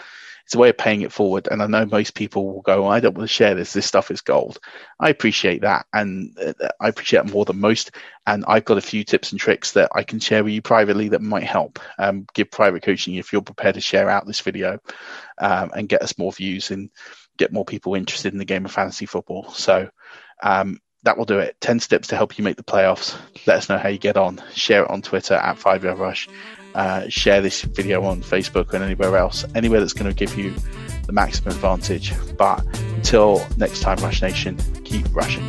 it's 0.50 0.56
a 0.56 0.58
way 0.58 0.70
of 0.70 0.76
paying 0.76 1.02
it 1.02 1.12
forward. 1.12 1.46
And 1.48 1.62
I 1.62 1.68
know 1.68 1.86
most 1.86 2.16
people 2.16 2.52
will 2.52 2.62
go, 2.62 2.88
I 2.88 2.98
don't 2.98 3.16
want 3.16 3.30
to 3.30 3.32
share 3.32 3.54
this. 3.54 3.72
This 3.72 3.86
stuff 3.86 4.10
is 4.10 4.20
gold. 4.20 4.58
I 4.98 5.08
appreciate 5.08 5.60
that. 5.60 5.86
And 5.92 6.36
uh, 6.44 6.70
I 6.80 6.88
appreciate 6.88 7.20
it 7.20 7.32
more 7.32 7.44
than 7.44 7.60
most. 7.60 7.92
And 8.26 8.44
I've 8.48 8.64
got 8.64 8.76
a 8.76 8.80
few 8.80 9.04
tips 9.04 9.30
and 9.30 9.40
tricks 9.40 9.70
that 9.74 9.92
I 9.94 10.02
can 10.02 10.18
share 10.18 10.42
with 10.42 10.52
you 10.52 10.60
privately 10.60 11.10
that 11.10 11.22
might 11.22 11.44
help 11.44 11.78
um, 12.00 12.26
give 12.34 12.50
private 12.50 12.82
coaching 12.82 13.14
if 13.14 13.32
you're 13.32 13.42
prepared 13.42 13.76
to 13.76 13.80
share 13.80 14.10
out 14.10 14.26
this 14.26 14.40
video 14.40 14.80
um, 15.38 15.70
and 15.72 15.88
get 15.88 16.02
us 16.02 16.18
more 16.18 16.32
views 16.32 16.72
and 16.72 16.90
get 17.38 17.52
more 17.52 17.64
people 17.64 17.94
interested 17.94 18.32
in 18.32 18.40
the 18.40 18.44
game 18.44 18.64
of 18.64 18.72
fantasy 18.72 19.06
football. 19.06 19.52
So, 19.52 19.88
um, 20.42 20.80
that 21.04 21.16
will 21.16 21.26
do 21.26 21.38
it. 21.38 21.60
10 21.60 21.78
steps 21.78 22.08
to 22.08 22.16
help 22.16 22.38
you 22.38 22.44
make 22.44 22.56
the 22.56 22.64
playoffs. 22.64 23.16
Let 23.46 23.58
us 23.58 23.68
know 23.68 23.78
how 23.78 23.88
you 23.88 23.98
get 23.98 24.16
on. 24.16 24.42
Share 24.52 24.82
it 24.82 24.90
on 24.90 25.00
Twitter 25.00 25.34
at 25.34 25.58
5 25.58 25.84
Yard 25.84 25.98
Rush 25.98 26.28
uh, 26.74 27.08
share 27.08 27.40
this 27.40 27.62
video 27.62 28.04
on 28.04 28.22
Facebook 28.22 28.72
and 28.72 28.82
anywhere 28.84 29.16
else, 29.16 29.44
anywhere 29.54 29.80
that's 29.80 29.92
going 29.92 30.12
to 30.12 30.16
give 30.16 30.36
you 30.38 30.54
the 31.06 31.12
maximum 31.12 31.54
advantage. 31.54 32.12
But 32.36 32.64
until 32.94 33.46
next 33.56 33.80
time, 33.80 33.98
Rush 33.98 34.22
Nation, 34.22 34.56
keep 34.84 35.06
rushing. 35.14 35.48